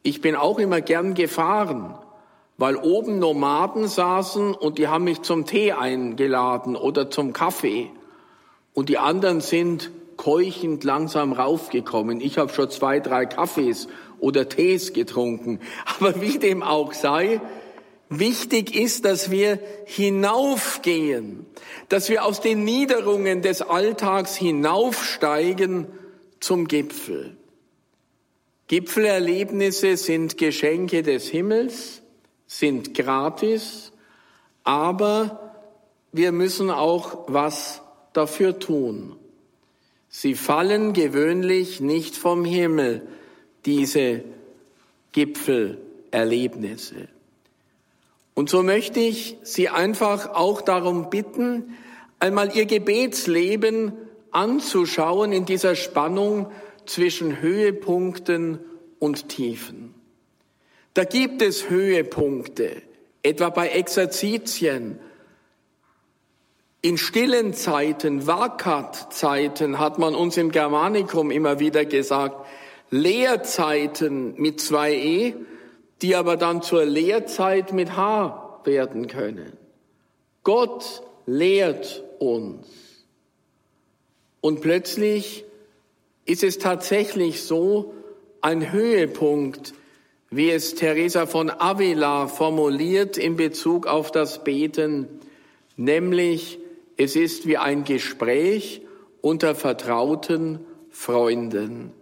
Ich 0.08 0.22
bin 0.22 0.36
auch 0.36 0.58
immer 0.58 0.80
gern 0.80 1.12
gefahren, 1.12 1.94
weil 2.56 2.76
oben 2.76 3.18
Nomaden 3.18 3.86
saßen 3.86 4.54
und 4.54 4.78
die 4.78 4.88
haben 4.88 5.04
mich 5.04 5.20
zum 5.20 5.44
Tee 5.44 5.72
eingeladen 5.72 6.76
oder 6.76 7.10
zum 7.10 7.34
Kaffee. 7.34 7.90
Und 8.72 8.88
die 8.88 8.96
anderen 8.96 9.42
sind 9.42 9.90
keuchend 10.16 10.82
langsam 10.82 11.34
raufgekommen. 11.34 12.22
Ich 12.22 12.38
habe 12.38 12.50
schon 12.54 12.70
zwei, 12.70 13.00
drei 13.00 13.26
Kaffees 13.26 13.88
oder 14.18 14.48
Tees 14.48 14.94
getrunken. 14.94 15.60
Aber 15.98 16.22
wie 16.22 16.38
dem 16.38 16.62
auch 16.62 16.94
sei, 16.94 17.42
wichtig 18.08 18.74
ist, 18.74 19.04
dass 19.04 19.30
wir 19.30 19.58
hinaufgehen, 19.84 21.44
dass 21.90 22.08
wir 22.08 22.24
aus 22.24 22.40
den 22.40 22.64
Niederungen 22.64 23.42
des 23.42 23.60
Alltags 23.60 24.36
hinaufsteigen 24.36 25.86
zum 26.40 26.66
Gipfel. 26.66 27.37
Gipfelerlebnisse 28.68 29.96
sind 29.96 30.36
Geschenke 30.36 31.02
des 31.02 31.28
Himmels, 31.28 32.02
sind 32.46 32.94
gratis, 32.94 33.92
aber 34.62 35.54
wir 36.12 36.32
müssen 36.32 36.70
auch 36.70 37.24
was 37.28 37.80
dafür 38.12 38.58
tun. 38.58 39.16
Sie 40.10 40.34
fallen 40.34 40.92
gewöhnlich 40.92 41.80
nicht 41.80 42.16
vom 42.16 42.44
Himmel, 42.44 43.06
diese 43.64 44.22
Gipfelerlebnisse. 45.12 47.08
Und 48.34 48.50
so 48.50 48.62
möchte 48.62 49.00
ich 49.00 49.38
Sie 49.42 49.68
einfach 49.68 50.34
auch 50.34 50.60
darum 50.60 51.10
bitten, 51.10 51.74
einmal 52.20 52.54
Ihr 52.54 52.66
Gebetsleben 52.66 53.92
anzuschauen 54.30 55.32
in 55.32 55.44
dieser 55.46 55.74
Spannung 55.74 56.52
zwischen 56.88 57.40
Höhepunkten 57.40 58.60
und 58.98 59.28
Tiefen. 59.28 59.94
Da 60.94 61.04
gibt 61.04 61.42
es 61.42 61.70
Höhepunkte, 61.70 62.82
etwa 63.22 63.50
bei 63.50 63.68
Exerzitien, 63.68 64.98
in 66.80 66.96
stillen 66.96 67.54
Zeiten, 67.54 68.28
Vakat-Zeiten 68.28 69.80
hat 69.80 69.98
man 69.98 70.14
uns 70.14 70.36
im 70.36 70.52
Germanikum 70.52 71.32
immer 71.32 71.58
wieder 71.58 71.84
gesagt, 71.84 72.46
Lehrzeiten 72.90 74.34
mit 74.36 74.60
zwei 74.60 74.94
E, 74.94 75.34
die 76.02 76.14
aber 76.14 76.36
dann 76.36 76.62
zur 76.62 76.84
Lehrzeit 76.84 77.72
mit 77.72 77.96
H 77.96 78.60
werden 78.64 79.08
können. 79.08 79.56
Gott 80.44 81.02
lehrt 81.26 82.04
uns. 82.20 82.66
Und 84.40 84.60
plötzlich 84.60 85.44
ist 86.28 86.44
es 86.44 86.58
tatsächlich 86.58 87.42
so 87.42 87.94
ein 88.42 88.70
Höhepunkt, 88.70 89.72
wie 90.30 90.50
es 90.50 90.74
Teresa 90.74 91.24
von 91.24 91.48
Avila 91.48 92.28
formuliert 92.28 93.16
in 93.16 93.36
Bezug 93.36 93.86
auf 93.86 94.12
das 94.12 94.44
Beten, 94.44 95.08
nämlich 95.76 96.58
es 96.98 97.16
ist 97.16 97.46
wie 97.46 97.56
ein 97.56 97.84
Gespräch 97.84 98.82
unter 99.22 99.54
vertrauten 99.54 100.60
Freunden. 100.90 101.92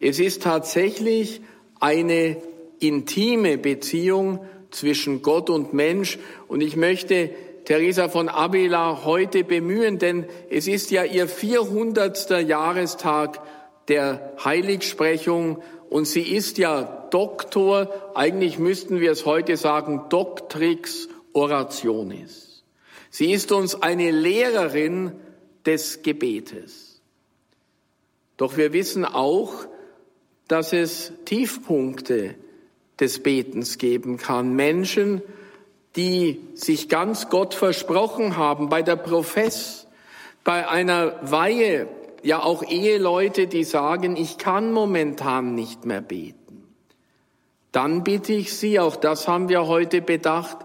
Es 0.00 0.18
ist 0.18 0.42
tatsächlich 0.42 1.40
eine 1.78 2.36
intime 2.80 3.58
Beziehung 3.58 4.40
zwischen 4.72 5.22
Gott 5.22 5.50
und 5.50 5.72
Mensch. 5.72 6.18
Und 6.48 6.62
ich 6.62 6.74
möchte 6.76 7.30
Teresa 7.64 8.08
von 8.08 8.28
Avila 8.28 9.04
heute 9.04 9.44
bemühen, 9.44 9.98
denn 10.00 10.26
es 10.50 10.66
ist 10.66 10.90
ja 10.90 11.04
ihr 11.04 11.28
400. 11.28 12.42
Jahrestag 12.44 13.40
der 13.88 14.34
Heiligsprechung 14.44 15.62
und 15.90 16.06
sie 16.06 16.22
ist 16.22 16.58
ja 16.58 17.08
Doktor, 17.10 18.12
eigentlich 18.14 18.58
müssten 18.58 19.00
wir 19.00 19.12
es 19.12 19.24
heute 19.24 19.56
sagen, 19.56 20.04
Doctrix 20.10 21.08
Orationis. 21.32 22.64
Sie 23.10 23.32
ist 23.32 23.52
uns 23.52 23.82
eine 23.82 24.10
Lehrerin 24.10 25.12
des 25.64 26.02
Gebetes. 26.02 27.00
Doch 28.36 28.56
wir 28.56 28.72
wissen 28.72 29.04
auch, 29.04 29.66
dass 30.46 30.72
es 30.72 31.12
Tiefpunkte 31.24 32.34
des 33.00 33.22
Betens 33.22 33.78
geben 33.78 34.16
kann. 34.18 34.54
Menschen, 34.54 35.22
die 35.96 36.40
sich 36.54 36.88
ganz 36.88 37.28
Gott 37.28 37.54
versprochen 37.54 38.36
haben, 38.36 38.68
bei 38.68 38.82
der 38.82 38.96
Profess, 38.96 39.86
bei 40.44 40.68
einer 40.68 41.18
Weihe, 41.22 41.88
ja 42.22 42.42
auch 42.42 42.62
Eheleute, 42.62 43.46
die 43.46 43.64
sagen, 43.64 44.16
ich 44.16 44.38
kann 44.38 44.72
momentan 44.72 45.54
nicht 45.54 45.84
mehr 45.84 46.00
beten. 46.00 46.64
Dann 47.72 48.04
bitte 48.04 48.32
ich 48.32 48.54
Sie, 48.54 48.80
auch 48.80 48.96
das 48.96 49.28
haben 49.28 49.48
wir 49.48 49.66
heute 49.66 50.00
bedacht, 50.00 50.58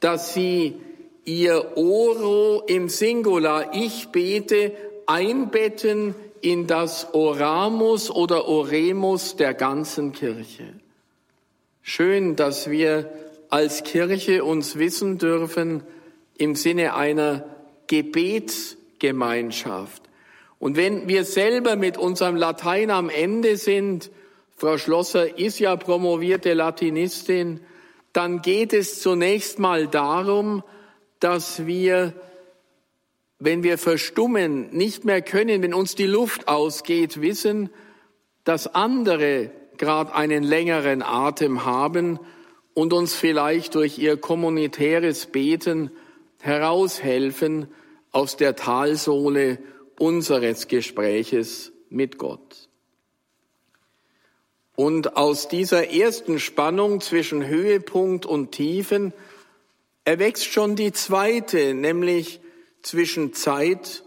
dass 0.00 0.34
Sie 0.34 0.76
Ihr 1.24 1.76
Oro 1.76 2.62
im 2.66 2.88
Singular, 2.88 3.74
ich 3.74 4.08
bete, 4.08 4.72
einbetten 5.06 6.14
in 6.40 6.66
das 6.66 7.14
Oramus 7.14 8.10
oder 8.10 8.48
Oremus 8.48 9.36
der 9.36 9.54
ganzen 9.54 10.12
Kirche. 10.12 10.74
Schön, 11.82 12.36
dass 12.36 12.70
wir 12.70 13.10
als 13.50 13.84
Kirche 13.84 14.42
uns 14.44 14.76
wissen 14.76 15.18
dürfen 15.18 15.82
im 16.38 16.54
Sinne 16.54 16.94
einer 16.94 17.44
Gebetsgemeinschaft. 17.88 20.09
Und 20.60 20.76
wenn 20.76 21.08
wir 21.08 21.24
selber 21.24 21.74
mit 21.74 21.96
unserem 21.96 22.36
Latein 22.36 22.90
am 22.90 23.08
Ende 23.08 23.56
sind, 23.56 24.10
Frau 24.56 24.76
Schlosser 24.76 25.38
ist 25.38 25.58
ja 25.58 25.74
promovierte 25.74 26.52
Latinistin, 26.52 27.60
dann 28.12 28.42
geht 28.42 28.74
es 28.74 29.00
zunächst 29.00 29.58
mal 29.58 29.88
darum, 29.88 30.62
dass 31.18 31.66
wir, 31.66 32.12
wenn 33.38 33.62
wir 33.62 33.78
verstummen, 33.78 34.68
nicht 34.70 35.06
mehr 35.06 35.22
können, 35.22 35.62
wenn 35.62 35.72
uns 35.72 35.94
die 35.94 36.06
Luft 36.06 36.46
ausgeht, 36.46 37.22
wissen, 37.22 37.70
dass 38.44 38.74
andere 38.74 39.50
gerade 39.78 40.14
einen 40.14 40.42
längeren 40.42 41.02
Atem 41.02 41.64
haben 41.64 42.18
und 42.74 42.92
uns 42.92 43.14
vielleicht 43.14 43.76
durch 43.76 43.98
ihr 43.98 44.18
kommunitäres 44.18 45.24
Beten 45.24 45.90
heraushelfen 46.42 47.68
aus 48.12 48.36
der 48.36 48.56
Talsohle 48.56 49.58
unseres 50.00 50.66
Gespräches 50.66 51.72
mit 51.90 52.16
Gott. 52.16 52.68
Und 54.74 55.16
aus 55.18 55.48
dieser 55.48 55.90
ersten 55.90 56.40
Spannung 56.40 57.02
zwischen 57.02 57.46
Höhepunkt 57.46 58.24
und 58.24 58.52
Tiefen 58.52 59.12
erwächst 60.04 60.46
schon 60.46 60.74
die 60.74 60.92
zweite, 60.92 61.74
nämlich 61.74 62.40
zwischen 62.80 63.34
Zeit 63.34 64.02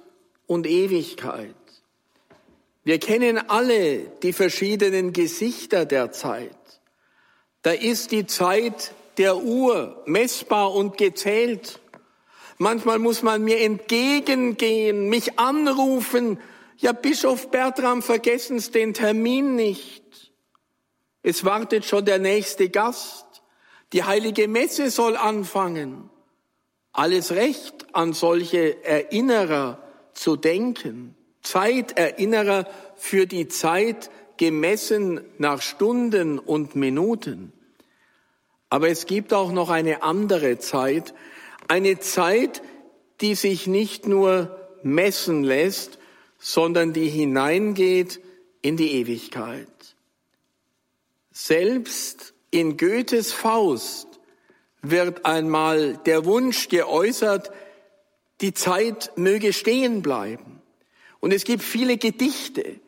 und 0.47 0.65
Ewigkeit. 0.65 1.53
Wir 2.83 2.99
kennen 2.99 3.37
alle 3.37 3.99
die 4.23 4.33
verschiedenen 4.33 5.13
Gesichter 5.13 5.85
der 5.85 6.11
Zeit. 6.11 6.49
Da 7.61 7.71
ist 7.71 8.11
die 8.11 8.25
Zeit 8.25 8.93
der 9.17 9.37
Uhr 9.37 10.01
messbar 10.07 10.73
und 10.73 10.97
gezählt. 10.97 11.79
Manchmal 12.63 12.97
muss 12.97 13.23
man 13.23 13.43
mir 13.43 13.59
entgegengehen, 13.59 15.09
mich 15.09 15.37
anrufen. 15.37 16.39
Ja, 16.77 16.93
Bischof 16.93 17.51
Bertram, 17.51 18.01
vergessen 18.01 18.57
Sie 18.59 18.71
den 18.71 18.93
Termin 18.93 19.57
nicht. 19.57 20.31
Es 21.23 21.43
wartet 21.43 21.83
schon 21.83 22.05
der 22.05 22.19
nächste 22.19 22.69
Gast. 22.69 23.25
Die 23.91 24.05
heilige 24.05 24.47
Messe 24.47 24.91
soll 24.91 25.17
anfangen. 25.17 26.09
Alles 26.93 27.33
Recht 27.33 27.93
an 27.93 28.13
solche 28.13 28.81
Erinnerer 28.85 29.83
zu 30.13 30.37
denken. 30.37 31.17
Zeiterinnerer 31.41 32.65
für 32.95 33.27
die 33.27 33.49
Zeit 33.49 34.09
gemessen 34.37 35.19
nach 35.37 35.61
Stunden 35.61 36.39
und 36.39 36.77
Minuten. 36.77 37.51
Aber 38.69 38.87
es 38.87 39.05
gibt 39.05 39.33
auch 39.33 39.51
noch 39.51 39.69
eine 39.69 40.01
andere 40.01 40.59
Zeit, 40.59 41.13
eine 41.67 41.99
Zeit, 41.99 42.61
die 43.21 43.35
sich 43.35 43.67
nicht 43.67 44.07
nur 44.07 44.59
messen 44.83 45.43
lässt, 45.43 45.99
sondern 46.39 46.93
die 46.93 47.07
hineingeht 47.07 48.19
in 48.61 48.77
die 48.77 48.91
Ewigkeit. 48.93 49.67
Selbst 51.31 52.33
in 52.51 52.77
Goethes 52.77 53.31
Faust 53.31 54.07
wird 54.81 55.25
einmal 55.25 55.97
der 56.05 56.25
Wunsch 56.25 56.67
geäußert, 56.67 57.51
die 58.41 58.53
Zeit 58.53 59.11
möge 59.15 59.53
stehen 59.53 60.01
bleiben. 60.01 60.61
Und 61.19 61.31
es 61.31 61.45
gibt 61.45 61.63
viele 61.63 61.97
Gedichte, 61.97 62.79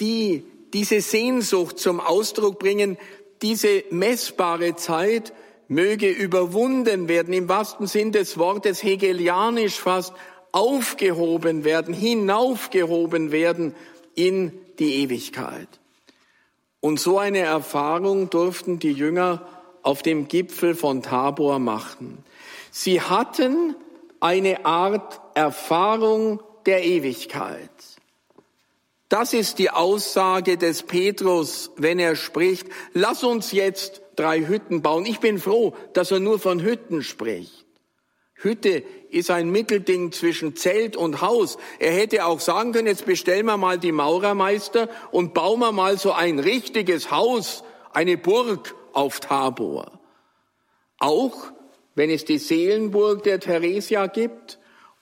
die 0.00 0.44
diese 0.72 1.00
Sehnsucht 1.00 1.78
zum 1.78 2.00
Ausdruck 2.00 2.58
bringen, 2.58 2.96
diese 3.42 3.84
messbare 3.90 4.76
Zeit 4.76 5.32
möge 5.68 6.08
überwunden 6.08 7.08
werden, 7.08 7.34
im 7.34 7.48
wahrsten 7.48 7.86
Sinn 7.86 8.10
des 8.10 8.38
Wortes 8.38 8.82
hegelianisch 8.82 9.78
fast 9.78 10.14
aufgehoben 10.50 11.64
werden, 11.64 11.94
hinaufgehoben 11.94 13.30
werden 13.30 13.74
in 14.14 14.52
die 14.78 15.02
Ewigkeit. 15.02 15.68
Und 16.80 16.98
so 16.98 17.18
eine 17.18 17.40
Erfahrung 17.40 18.30
durften 18.30 18.78
die 18.78 18.92
Jünger 18.92 19.46
auf 19.82 20.02
dem 20.02 20.28
Gipfel 20.28 20.74
von 20.74 21.02
Tabor 21.02 21.58
machen. 21.58 22.24
Sie 22.70 23.00
hatten 23.00 23.74
eine 24.20 24.64
Art 24.64 25.20
Erfahrung 25.34 26.42
der 26.66 26.84
Ewigkeit. 26.84 27.70
Das 29.08 29.32
ist 29.32 29.58
die 29.58 29.70
Aussage 29.70 30.58
des 30.58 30.82
Petrus, 30.82 31.70
wenn 31.76 31.98
er 31.98 32.14
spricht, 32.14 32.68
lass 32.92 33.24
uns 33.24 33.52
jetzt 33.52 34.02
drei 34.18 34.46
Hütten 34.46 34.82
bauen. 34.82 35.06
Ich 35.06 35.20
bin 35.20 35.38
froh, 35.38 35.74
dass 35.92 36.10
er 36.10 36.20
nur 36.20 36.38
von 36.38 36.62
Hütten 36.62 37.02
spricht. 37.02 37.66
Hütte 38.34 38.84
ist 39.10 39.30
ein 39.30 39.50
Mittelding 39.50 40.12
zwischen 40.12 40.54
Zelt 40.54 40.96
und 40.96 41.20
Haus. 41.20 41.58
Er 41.80 41.92
hätte 41.92 42.24
auch 42.24 42.40
sagen 42.40 42.72
können, 42.72 42.86
jetzt 42.86 43.04
bestellen 43.04 43.46
wir 43.46 43.56
mal 43.56 43.78
die 43.78 43.90
Maurermeister 43.90 44.88
und 45.10 45.34
bauen 45.34 45.60
wir 45.60 45.72
mal 45.72 45.98
so 45.98 46.12
ein 46.12 46.38
richtiges 46.38 47.10
Haus, 47.10 47.64
eine 47.92 48.16
Burg 48.16 48.76
auf 48.92 49.18
Tabor. 49.18 50.00
Auch 50.98 51.52
wenn 51.96 52.10
es 52.10 52.24
die 52.24 52.38
Seelenburg 52.38 53.24
der 53.24 53.40
Theresia 53.40 54.06
gibt 54.06 54.58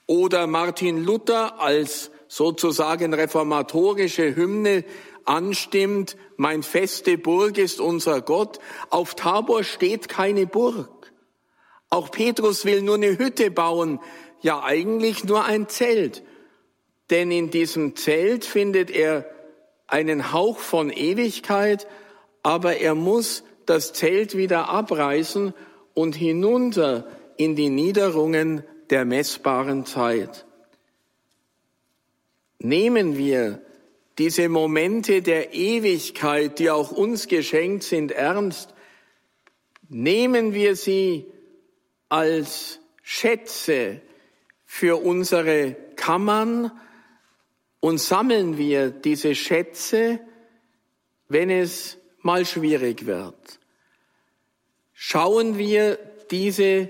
oder 0.07 0.47
Martin 0.47 1.03
Luther 1.03 1.59
als 1.61 2.09
sozusagen 2.27 3.13
reformatorische 3.13 4.35
Hymne 4.35 4.83
anstimmt, 5.25 6.15
mein 6.37 6.63
feste 6.63 7.17
Burg 7.17 7.57
ist 7.57 7.79
unser 7.79 8.21
Gott. 8.21 8.59
Auf 8.89 9.15
Tabor 9.15 9.63
steht 9.63 10.09
keine 10.09 10.47
Burg. 10.47 11.13
Auch 11.89 12.11
Petrus 12.11 12.65
will 12.65 12.81
nur 12.81 12.95
eine 12.95 13.17
Hütte 13.17 13.51
bauen, 13.51 13.99
ja 14.41 14.63
eigentlich 14.63 15.23
nur 15.23 15.45
ein 15.45 15.67
Zelt. 15.69 16.23
Denn 17.09 17.31
in 17.31 17.49
diesem 17.49 17.95
Zelt 17.95 18.45
findet 18.45 18.91
er 18.91 19.25
einen 19.87 20.33
Hauch 20.33 20.59
von 20.59 20.89
Ewigkeit, 20.89 21.87
aber 22.43 22.77
er 22.77 22.95
muss 22.95 23.43
das 23.65 23.93
Zelt 23.93 24.35
wieder 24.35 24.69
abreißen 24.69 25.53
und 25.93 26.15
hinunter 26.15 27.07
in 27.37 27.55
die 27.55 27.69
Niederungen 27.69 28.63
der 28.89 29.05
messbaren 29.05 29.85
Zeit. 29.85 30.46
Nehmen 32.59 33.17
wir 33.17 33.61
diese 34.17 34.49
Momente 34.49 35.21
der 35.21 35.53
Ewigkeit, 35.53 36.59
die 36.59 36.69
auch 36.69 36.91
uns 36.91 37.27
geschenkt 37.27 37.83
sind, 37.83 38.11
ernst. 38.11 38.73
Nehmen 39.89 40.53
wir 40.53 40.75
sie 40.75 41.25
als 42.09 42.79
Schätze 43.03 44.01
für 44.65 45.01
unsere 45.01 45.75
Kammern 45.95 46.71
und 47.79 47.99
sammeln 47.99 48.57
wir 48.57 48.89
diese 48.89 49.35
Schätze, 49.35 50.19
wenn 51.29 51.49
es 51.49 51.97
mal 52.21 52.45
schwierig 52.45 53.05
wird. 53.05 53.59
Schauen 54.93 55.57
wir 55.57 55.99
diese 56.31 56.89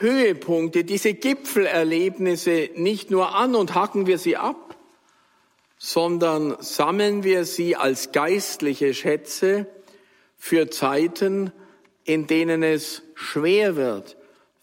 Höhepunkte, 0.00 0.84
diese 0.84 1.14
Gipfelerlebnisse 1.14 2.70
nicht 2.74 3.10
nur 3.10 3.34
an 3.34 3.54
und 3.54 3.74
hacken 3.74 4.06
wir 4.06 4.18
sie 4.18 4.36
ab, 4.36 4.76
sondern 5.78 6.56
sammeln 6.60 7.22
wir 7.22 7.44
sie 7.44 7.76
als 7.76 8.12
geistliche 8.12 8.94
Schätze 8.94 9.66
für 10.38 10.70
Zeiten, 10.70 11.52
in 12.04 12.26
denen 12.26 12.62
es 12.62 13.02
schwer 13.14 13.76
wird 13.76 14.16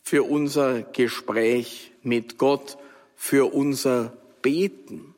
für 0.03 0.23
unser 0.23 0.81
Gespräch 0.81 1.91
mit 2.01 2.37
Gott, 2.37 2.77
für 3.15 3.53
unser 3.53 4.13
Beten. 4.41 5.15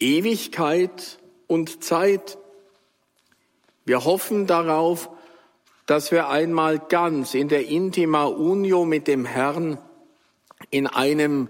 Ewigkeit 0.00 1.18
und 1.46 1.84
Zeit. 1.84 2.38
Wir 3.84 4.04
hoffen 4.04 4.46
darauf, 4.46 5.10
dass 5.86 6.10
wir 6.10 6.28
einmal 6.28 6.78
ganz 6.78 7.34
in 7.34 7.48
der 7.48 7.66
Intima 7.66 8.24
Unio 8.24 8.84
mit 8.84 9.06
dem 9.06 9.24
Herrn 9.24 9.78
in 10.70 10.86
einem 10.86 11.48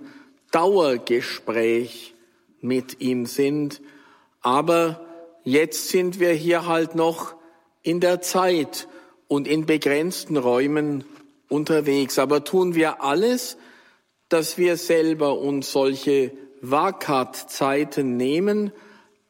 Dauergespräch 0.53 2.15
mit 2.61 3.01
ihm 3.01 3.27
sind. 3.27 3.81
Aber 4.43 5.05
jetzt 5.45 5.89
sind 5.89 6.21
wir 6.21 6.33
hier 6.33 6.67
halt 6.67 6.95
noch 6.95 7.35
in 7.83 8.01
der 8.01 8.21
Zeit 8.21 8.89
und 9.29 9.49
in 9.49 9.65
begrenzten 9.65 10.37
Räumen 10.37 11.05
unterwegs. 11.49 12.19
Aber 12.19 12.45
tun 12.45 12.75
wir 12.75 13.03
alles, 13.03 13.57
dass 14.29 14.59
wir 14.59 14.77
selber 14.77 15.39
uns 15.39 15.73
solche 15.73 16.33
Wakat-Zeiten 16.61 18.17
nehmen, 18.17 18.73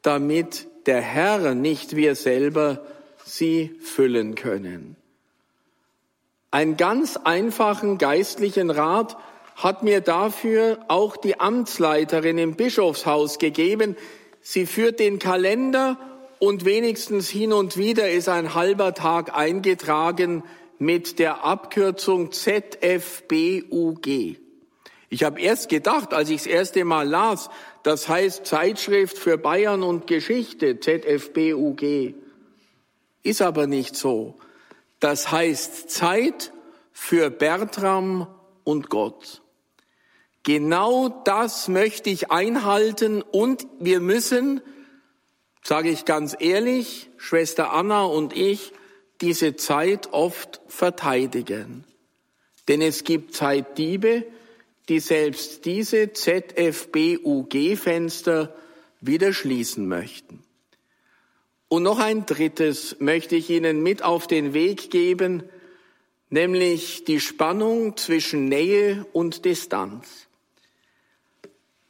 damit 0.03 0.67
der 0.87 1.01
Herr, 1.01 1.55
nicht 1.55 1.97
wir 1.97 2.15
selber, 2.15 2.85
sie 3.27 3.75
füllen 3.81 4.37
können. 4.37 4.97
Einen 6.51 6.77
ganz 6.77 7.17
einfachen 7.17 7.99
geistlichen 7.99 8.71
Rat 8.71 9.17
hat 9.57 9.83
mir 9.83 10.01
dafür 10.01 10.79
auch 10.89 11.17
die 11.17 11.41
Amtsleiterin 11.41 12.39
im 12.39 12.55
Bischofshaus 12.55 13.39
gegeben. 13.39 13.97
Sie 14.41 14.65
führt 14.65 15.01
den 15.01 15.19
Kalender 15.19 15.99
und 16.39 16.65
wenigstens 16.65 17.29
hin 17.29 17.53
und 17.53 17.77
wieder 17.77 18.11
ist 18.11 18.29
ein 18.29 18.55
halber 18.55 18.95
Tag 18.95 19.37
eingetragen 19.37 20.45
mit 20.79 21.19
der 21.19 21.45
Abkürzung 21.45 22.31
ZFBUG. 22.33 24.07
Ich 25.09 25.25
habe 25.25 25.41
erst 25.41 25.69
gedacht, 25.69 26.15
als 26.15 26.31
ich 26.31 26.39
das 26.39 26.47
erste 26.47 26.85
Mal 26.85 27.09
las, 27.09 27.51
das 27.83 28.09
heißt 28.09 28.47
Zeitschrift 28.47 29.19
für 29.19 29.39
Bayern 29.39 29.83
und 29.83 30.07
Geschichte, 30.07 30.79
ZFBUG. 30.79 32.15
Ist 33.27 33.43
aber 33.43 33.67
nicht 33.67 33.97
so. 33.97 34.37
Das 35.01 35.33
heißt 35.33 35.91
Zeit 35.91 36.53
für 36.93 37.29
Bertram 37.29 38.29
und 38.63 38.89
Gott. 38.89 39.43
Genau 40.45 41.09
das 41.25 41.67
möchte 41.67 42.09
ich 42.09 42.31
einhalten 42.31 43.23
und 43.23 43.67
wir 43.81 43.99
müssen, 43.99 44.61
sage 45.61 45.91
ich 45.91 46.05
ganz 46.05 46.37
ehrlich, 46.39 47.11
Schwester 47.17 47.73
Anna 47.73 48.05
und 48.05 48.33
ich, 48.33 48.73
diese 49.21 49.57
Zeit 49.57 50.13
oft 50.13 50.61
verteidigen. 50.69 51.83
Denn 52.69 52.81
es 52.81 53.03
gibt 53.03 53.35
Zeitdiebe, 53.35 54.25
die 54.89 55.01
selbst 55.01 55.65
diese 55.65 56.13
ZFBUG-Fenster 56.13 58.55
wieder 59.01 59.33
schließen 59.33 59.89
möchten. 59.89 60.46
Und 61.69 61.83
noch 61.83 61.99
ein 61.99 62.27
drittes 62.27 62.97
möchte 63.01 63.35
ich 63.37 63.51
Ihnen 63.51 63.83
mit 63.83 64.03
auf 64.03 64.27
den 64.27 64.55
Weg 64.55 64.91
geben, 64.91 65.43
nämlich 66.31 67.05
die 67.05 67.21
Spannung 67.21 67.97
zwischen 67.97 68.45
Nähe 68.45 69.05
und 69.13 69.45
Distanz. 69.45 70.27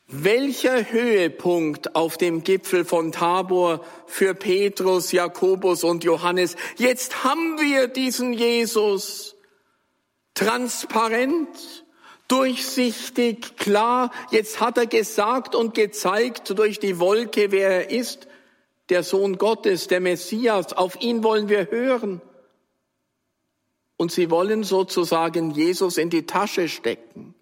Welcher 0.08 0.92
Höhepunkt 0.92 1.96
auf 1.96 2.16
dem 2.16 2.44
Gipfel 2.44 2.84
von 2.84 3.10
Tabor 3.10 3.84
für 4.06 4.34
Petrus, 4.34 5.10
Jakobus 5.10 5.82
und 5.82 6.04
Johannes. 6.04 6.54
Jetzt 6.76 7.24
haben 7.24 7.58
wir 7.58 7.88
diesen 7.88 8.32
Jesus. 8.32 9.34
Transparent, 10.34 11.48
durchsichtig, 12.28 13.56
klar. 13.56 14.12
Jetzt 14.30 14.60
hat 14.60 14.78
er 14.78 14.86
gesagt 14.86 15.56
und 15.56 15.74
gezeigt 15.74 16.56
durch 16.56 16.78
die 16.78 17.00
Wolke, 17.00 17.50
wer 17.50 17.70
er 17.70 17.90
ist. 17.90 18.28
Der 18.88 19.02
Sohn 19.02 19.38
Gottes, 19.38 19.88
der 19.88 20.00
Messias. 20.00 20.72
Auf 20.72 21.00
ihn 21.00 21.22
wollen 21.22 21.48
wir 21.48 21.70
hören. 21.70 22.20
Und 23.96 24.12
sie 24.12 24.30
wollen 24.30 24.62
sozusagen 24.62 25.50
Jesus 25.50 25.96
in 25.96 26.10
die 26.10 26.26
Tasche 26.26 26.68
stecken. 26.68 27.34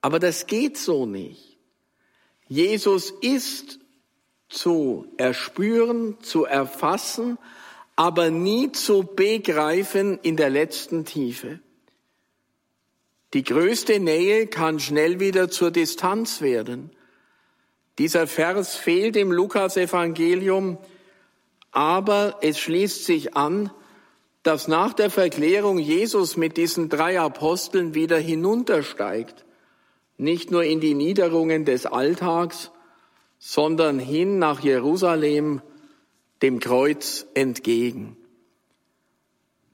Aber 0.00 0.18
das 0.18 0.46
geht 0.46 0.78
so 0.78 1.06
nicht. 1.06 1.58
Jesus 2.48 3.12
ist 3.20 3.78
zu 4.48 5.06
erspüren, 5.16 6.18
zu 6.20 6.44
erfassen, 6.44 7.38
aber 7.96 8.30
nie 8.30 8.72
zu 8.72 9.02
begreifen 9.02 10.18
in 10.22 10.36
der 10.36 10.50
letzten 10.50 11.04
Tiefe. 11.04 11.60
Die 13.34 13.44
größte 13.44 14.00
Nähe 14.00 14.48
kann 14.48 14.80
schnell 14.80 15.20
wieder 15.20 15.50
zur 15.50 15.70
Distanz 15.70 16.40
werden. 16.40 16.90
Dieser 17.98 18.26
Vers 18.26 18.76
fehlt 18.76 19.16
im 19.16 19.32
Lukas-Evangelium, 19.32 20.78
aber 21.70 22.38
es 22.40 22.58
schließt 22.58 23.04
sich 23.04 23.36
an, 23.36 23.70
dass 24.42 24.68
nach 24.68 24.94
der 24.94 25.10
Verklärung 25.10 25.78
Jesus 25.78 26.36
mit 26.36 26.56
diesen 26.56 26.88
drei 26.88 27.20
Aposteln 27.20 27.94
wieder 27.94 28.18
hinuntersteigt 28.18 29.44
nicht 30.20 30.50
nur 30.50 30.64
in 30.64 30.80
die 30.80 30.94
Niederungen 30.94 31.64
des 31.64 31.86
Alltags, 31.86 32.70
sondern 33.38 33.98
hin 33.98 34.38
nach 34.38 34.60
Jerusalem, 34.60 35.62
dem 36.42 36.60
Kreuz 36.60 37.26
entgegen. 37.34 38.16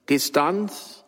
Distanz. 0.08 1.04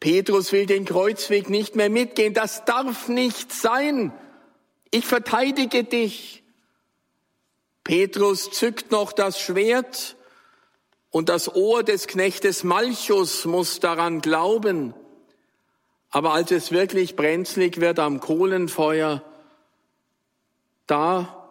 Petrus 0.00 0.50
will 0.50 0.66
den 0.66 0.84
Kreuzweg 0.84 1.48
nicht 1.48 1.76
mehr 1.76 1.88
mitgehen. 1.88 2.34
Das 2.34 2.64
darf 2.64 3.08
nicht 3.08 3.52
sein. 3.52 4.12
Ich 4.90 5.06
verteidige 5.06 5.84
dich. 5.84 6.41
Petrus 7.84 8.50
zückt 8.50 8.90
noch 8.90 9.12
das 9.12 9.40
Schwert 9.40 10.16
und 11.10 11.28
das 11.28 11.54
Ohr 11.54 11.82
des 11.82 12.06
Knechtes 12.06 12.64
Malchus 12.64 13.44
muss 13.44 13.80
daran 13.80 14.20
glauben. 14.20 14.94
Aber 16.10 16.32
als 16.32 16.50
es 16.50 16.70
wirklich 16.70 17.16
brenzlig 17.16 17.80
wird 17.80 17.98
am 17.98 18.20
Kohlenfeuer, 18.20 19.22
da 20.86 21.42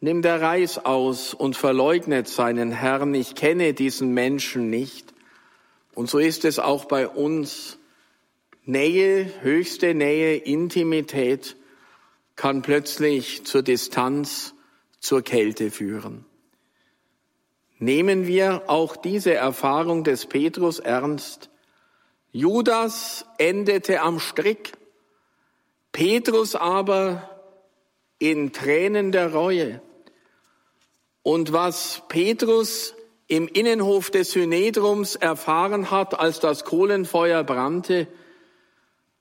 nimmt 0.00 0.24
er 0.24 0.40
Reis 0.40 0.78
aus 0.78 1.34
und 1.34 1.56
verleugnet 1.56 2.28
seinen 2.28 2.72
Herrn. 2.72 3.14
Ich 3.14 3.34
kenne 3.34 3.74
diesen 3.74 4.12
Menschen 4.12 4.70
nicht. 4.70 5.12
Und 5.94 6.08
so 6.08 6.18
ist 6.18 6.44
es 6.44 6.58
auch 6.58 6.86
bei 6.86 7.08
uns. 7.08 7.78
Nähe, 8.64 9.30
höchste 9.42 9.94
Nähe, 9.94 10.36
Intimität 10.36 11.56
kann 12.36 12.62
plötzlich 12.62 13.44
zur 13.44 13.62
Distanz, 13.62 14.54
zur 15.00 15.22
Kälte 15.22 15.70
führen. 15.70 16.24
Nehmen 17.78 18.26
wir 18.26 18.64
auch 18.68 18.96
diese 18.96 19.34
Erfahrung 19.34 20.04
des 20.04 20.26
Petrus 20.26 20.78
ernst, 20.78 21.50
Judas 22.32 23.24
endete 23.38 24.02
am 24.02 24.20
Strick, 24.20 24.74
Petrus 25.90 26.54
aber 26.54 27.28
in 28.20 28.52
Tränen 28.52 29.10
der 29.10 29.32
Reue. 29.32 29.82
Und 31.22 31.52
was 31.52 32.02
Petrus 32.08 32.94
im 33.26 33.48
Innenhof 33.48 34.10
des 34.10 34.32
Synedrums 34.32 35.16
erfahren 35.16 35.90
hat, 35.90 36.18
als 36.18 36.38
das 36.38 36.64
Kohlenfeuer 36.64 37.42
brannte, 37.42 38.06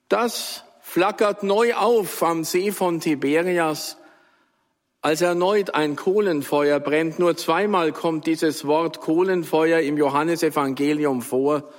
das 0.08 0.64
flackert 0.82 1.44
neu 1.44 1.76
auf 1.76 2.22
am 2.22 2.44
See 2.44 2.72
von 2.72 3.00
Tiberias, 3.00 3.98
als 5.02 5.22
erneut 5.22 5.76
ein 5.76 5.96
Kohlenfeuer 5.96 6.80
brennt. 6.80 7.20
Nur 7.20 7.38
zweimal 7.38 7.92
kommt 7.94 8.28
dieses 8.28 8.66
Wort 8.66 9.00
Kohlenfeuer 9.00 9.80
im 9.80 9.98
Johannesevangelium 9.98 11.22
vor. 11.22 11.70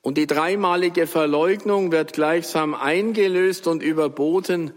Und 0.00 0.18
die 0.18 0.26
dreimalige 0.26 1.06
Verleugnung 1.06 1.92
wird 1.92 2.12
gleichsam 2.12 2.74
eingelöst 2.74 3.66
und 3.66 3.82
überboten 3.82 4.72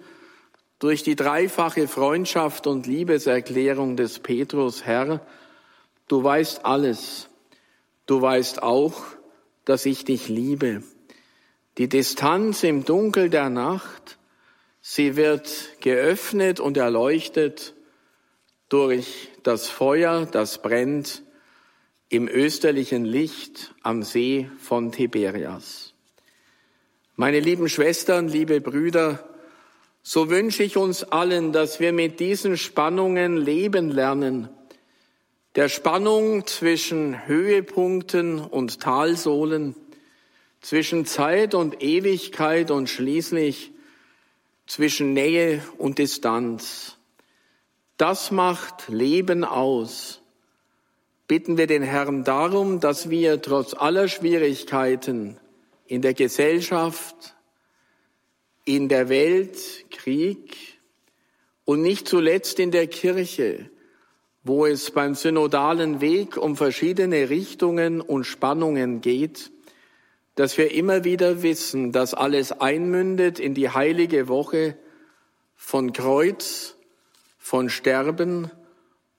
durch 0.79 1.03
die 1.03 1.15
dreifache 1.15 1.87
Freundschaft 1.87 2.65
und 2.65 2.87
Liebeserklärung 2.87 3.95
des 3.95 4.19
Petrus, 4.19 4.83
Herr, 4.83 5.21
du 6.07 6.23
weißt 6.23 6.65
alles. 6.65 7.29
Du 8.07 8.21
weißt 8.21 8.63
auch, 8.63 9.03
dass 9.63 9.85
ich 9.85 10.05
dich 10.05 10.27
liebe. 10.27 10.81
Die 11.77 11.87
Distanz 11.87 12.63
im 12.63 12.83
Dunkel 12.83 13.29
der 13.29 13.49
Nacht, 13.49 14.17
sie 14.93 15.15
wird 15.15 15.79
geöffnet 15.79 16.59
und 16.59 16.75
erleuchtet 16.75 17.75
durch 18.67 19.29
das 19.41 19.69
Feuer, 19.69 20.27
das 20.29 20.61
brennt 20.61 21.23
im 22.09 22.27
österlichen 22.27 23.05
Licht 23.05 23.73
am 23.83 24.03
See 24.03 24.49
von 24.59 24.91
Tiberias. 24.91 25.93
Meine 27.15 27.39
lieben 27.39 27.69
Schwestern, 27.69 28.27
liebe 28.27 28.59
Brüder, 28.59 29.29
so 30.03 30.29
wünsche 30.29 30.63
ich 30.63 30.75
uns 30.75 31.05
allen, 31.05 31.53
dass 31.53 31.79
wir 31.79 31.93
mit 31.93 32.19
diesen 32.19 32.57
Spannungen 32.57 33.37
leben 33.37 33.91
lernen, 33.91 34.49
der 35.55 35.69
Spannung 35.69 36.45
zwischen 36.47 37.27
Höhepunkten 37.27 38.39
und 38.39 38.81
Talsohlen, 38.81 39.73
zwischen 40.59 41.05
Zeit 41.05 41.55
und 41.55 41.81
Ewigkeit 41.81 42.71
und 42.71 42.89
schließlich 42.89 43.70
zwischen 44.67 45.13
Nähe 45.13 45.61
und 45.77 45.97
Distanz. 45.97 46.97
Das 47.97 48.31
macht 48.31 48.87
Leben 48.89 49.43
aus. 49.43 50.21
Bitten 51.27 51.57
wir 51.57 51.67
den 51.67 51.83
Herrn 51.83 52.23
darum, 52.23 52.79
dass 52.79 53.09
wir 53.09 53.41
trotz 53.41 53.73
aller 53.73 54.07
Schwierigkeiten 54.07 55.37
in 55.85 56.01
der 56.01 56.13
Gesellschaft, 56.13 57.35
in 58.65 58.89
der 58.89 59.09
Welt, 59.09 59.85
Krieg 59.91 60.79
und 61.65 61.81
nicht 61.81 62.07
zuletzt 62.07 62.59
in 62.59 62.71
der 62.71 62.87
Kirche, 62.87 63.69
wo 64.43 64.65
es 64.65 64.91
beim 64.91 65.15
synodalen 65.15 66.01
Weg 66.01 66.37
um 66.37 66.55
verschiedene 66.55 67.29
Richtungen 67.29 68.01
und 68.01 68.23
Spannungen 68.23 69.01
geht, 69.01 69.51
dass 70.35 70.57
wir 70.57 70.71
immer 70.71 71.03
wieder 71.03 71.43
wissen, 71.43 71.91
dass 71.91 72.13
alles 72.13 72.51
einmündet 72.51 73.39
in 73.39 73.53
die 73.53 73.69
heilige 73.69 74.27
Woche 74.27 74.77
von 75.55 75.93
Kreuz, 75.93 76.75
von 77.37 77.69
Sterben 77.69 78.49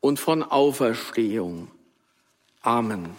und 0.00 0.18
von 0.18 0.42
Auferstehung. 0.42 1.70
Amen. 2.60 3.10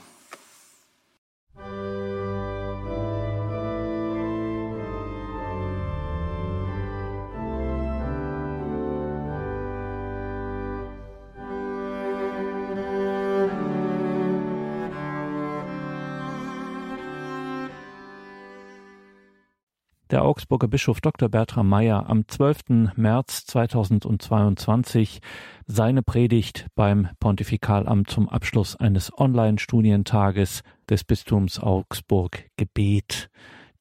Der 20.13 20.23
Augsburger 20.23 20.67
Bischof 20.67 21.01
Dr. 21.01 21.27
Bertram 21.27 21.67
Meyer 21.67 22.07
am 22.07 22.27
12. 22.27 22.93
März 22.95 23.47
2022 23.47 25.21
seine 25.65 26.03
Predigt 26.03 26.67
beim 26.75 27.09
Pontifikalamt 27.19 28.11
zum 28.11 28.29
Abschluss 28.29 28.75
eines 28.75 29.11
Online-Studientages 29.17 30.61
des 30.87 31.03
Bistums 31.03 31.59
Augsburg 31.59 32.45
Gebet, 32.57 33.31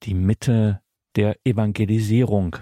die 0.04 0.14
Mitte 0.14 0.80
der 1.16 1.36
Evangelisierung. 1.44 2.56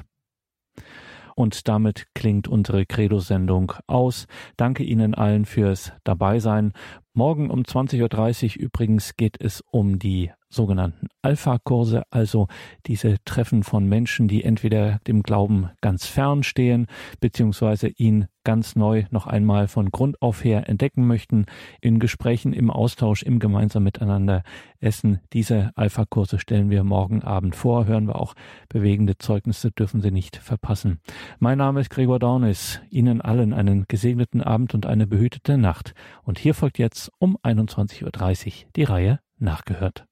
Und 1.37 1.69
damit 1.69 2.09
klingt 2.13 2.49
unsere 2.49 2.87
Credo-Sendung 2.87 3.73
aus. 3.87 4.27
Danke 4.57 4.83
Ihnen 4.83 5.15
allen 5.15 5.45
fürs 5.45 5.93
Dabeisein. 6.03 6.73
Morgen 7.13 7.51
um 7.51 7.63
20.30 7.63 8.57
Uhr 8.57 8.63
übrigens 8.63 9.17
geht 9.17 9.41
es 9.41 9.65
um 9.73 9.99
die 9.99 10.31
sogenannten 10.51 11.09
Alpha-Kurse, 11.23 12.03
also 12.11 12.49
diese 12.87 13.17
Treffen 13.25 13.63
von 13.63 13.87
Menschen, 13.87 14.27
die 14.29 14.45
entweder 14.45 14.99
dem 15.07 15.23
Glauben 15.23 15.71
ganz 15.81 16.07
fern 16.07 16.43
stehen, 16.43 16.87
beziehungsweise 17.21 17.89
ihn 17.89 18.27
ganz 18.43 18.75
neu 18.75 19.05
noch 19.11 19.27
einmal 19.27 19.69
von 19.69 19.91
Grund 19.91 20.21
auf 20.23 20.43
her 20.43 20.69
entdecken 20.69 21.07
möchten, 21.07 21.45
in 21.81 22.01
Gesprächen, 22.01 22.53
im 22.53 22.71
Austausch, 22.71 23.23
im 23.23 23.39
gemeinsam 23.39 23.85
miteinander 23.85 24.43
essen. 24.81 25.21
Diese 25.33 25.73
Alpha-Kurse 25.77 26.39
stellen 26.39 26.71
wir 26.71 26.83
morgen 26.83 27.23
Abend 27.23 27.55
vor, 27.55 27.87
hören 27.87 28.09
wir 28.09 28.17
auch 28.17 28.35
bewegende 28.69 29.19
Zeugnisse, 29.19 29.71
dürfen 29.71 30.01
Sie 30.01 30.11
nicht 30.11 30.37
verpassen. 30.37 31.01
Mein 31.39 31.59
Name 31.59 31.81
ist 31.81 31.91
Gregor 31.91 32.19
Dornis. 32.19 32.81
Ihnen 32.89 33.21
allen 33.21 33.53
einen 33.53 33.85
gesegneten 33.87 34.41
Abend 34.41 34.75
und 34.75 34.87
eine 34.87 35.07
behütete 35.07 35.59
Nacht. 35.59 35.95
Und 36.25 36.39
hier 36.39 36.55
folgt 36.55 36.79
jetzt 36.79 37.00
um 37.09 37.37
21.30 37.39 38.05
Uhr 38.05 38.71
die 38.77 38.85
Reihe 38.85 39.21
Nachgehört. 39.39 40.07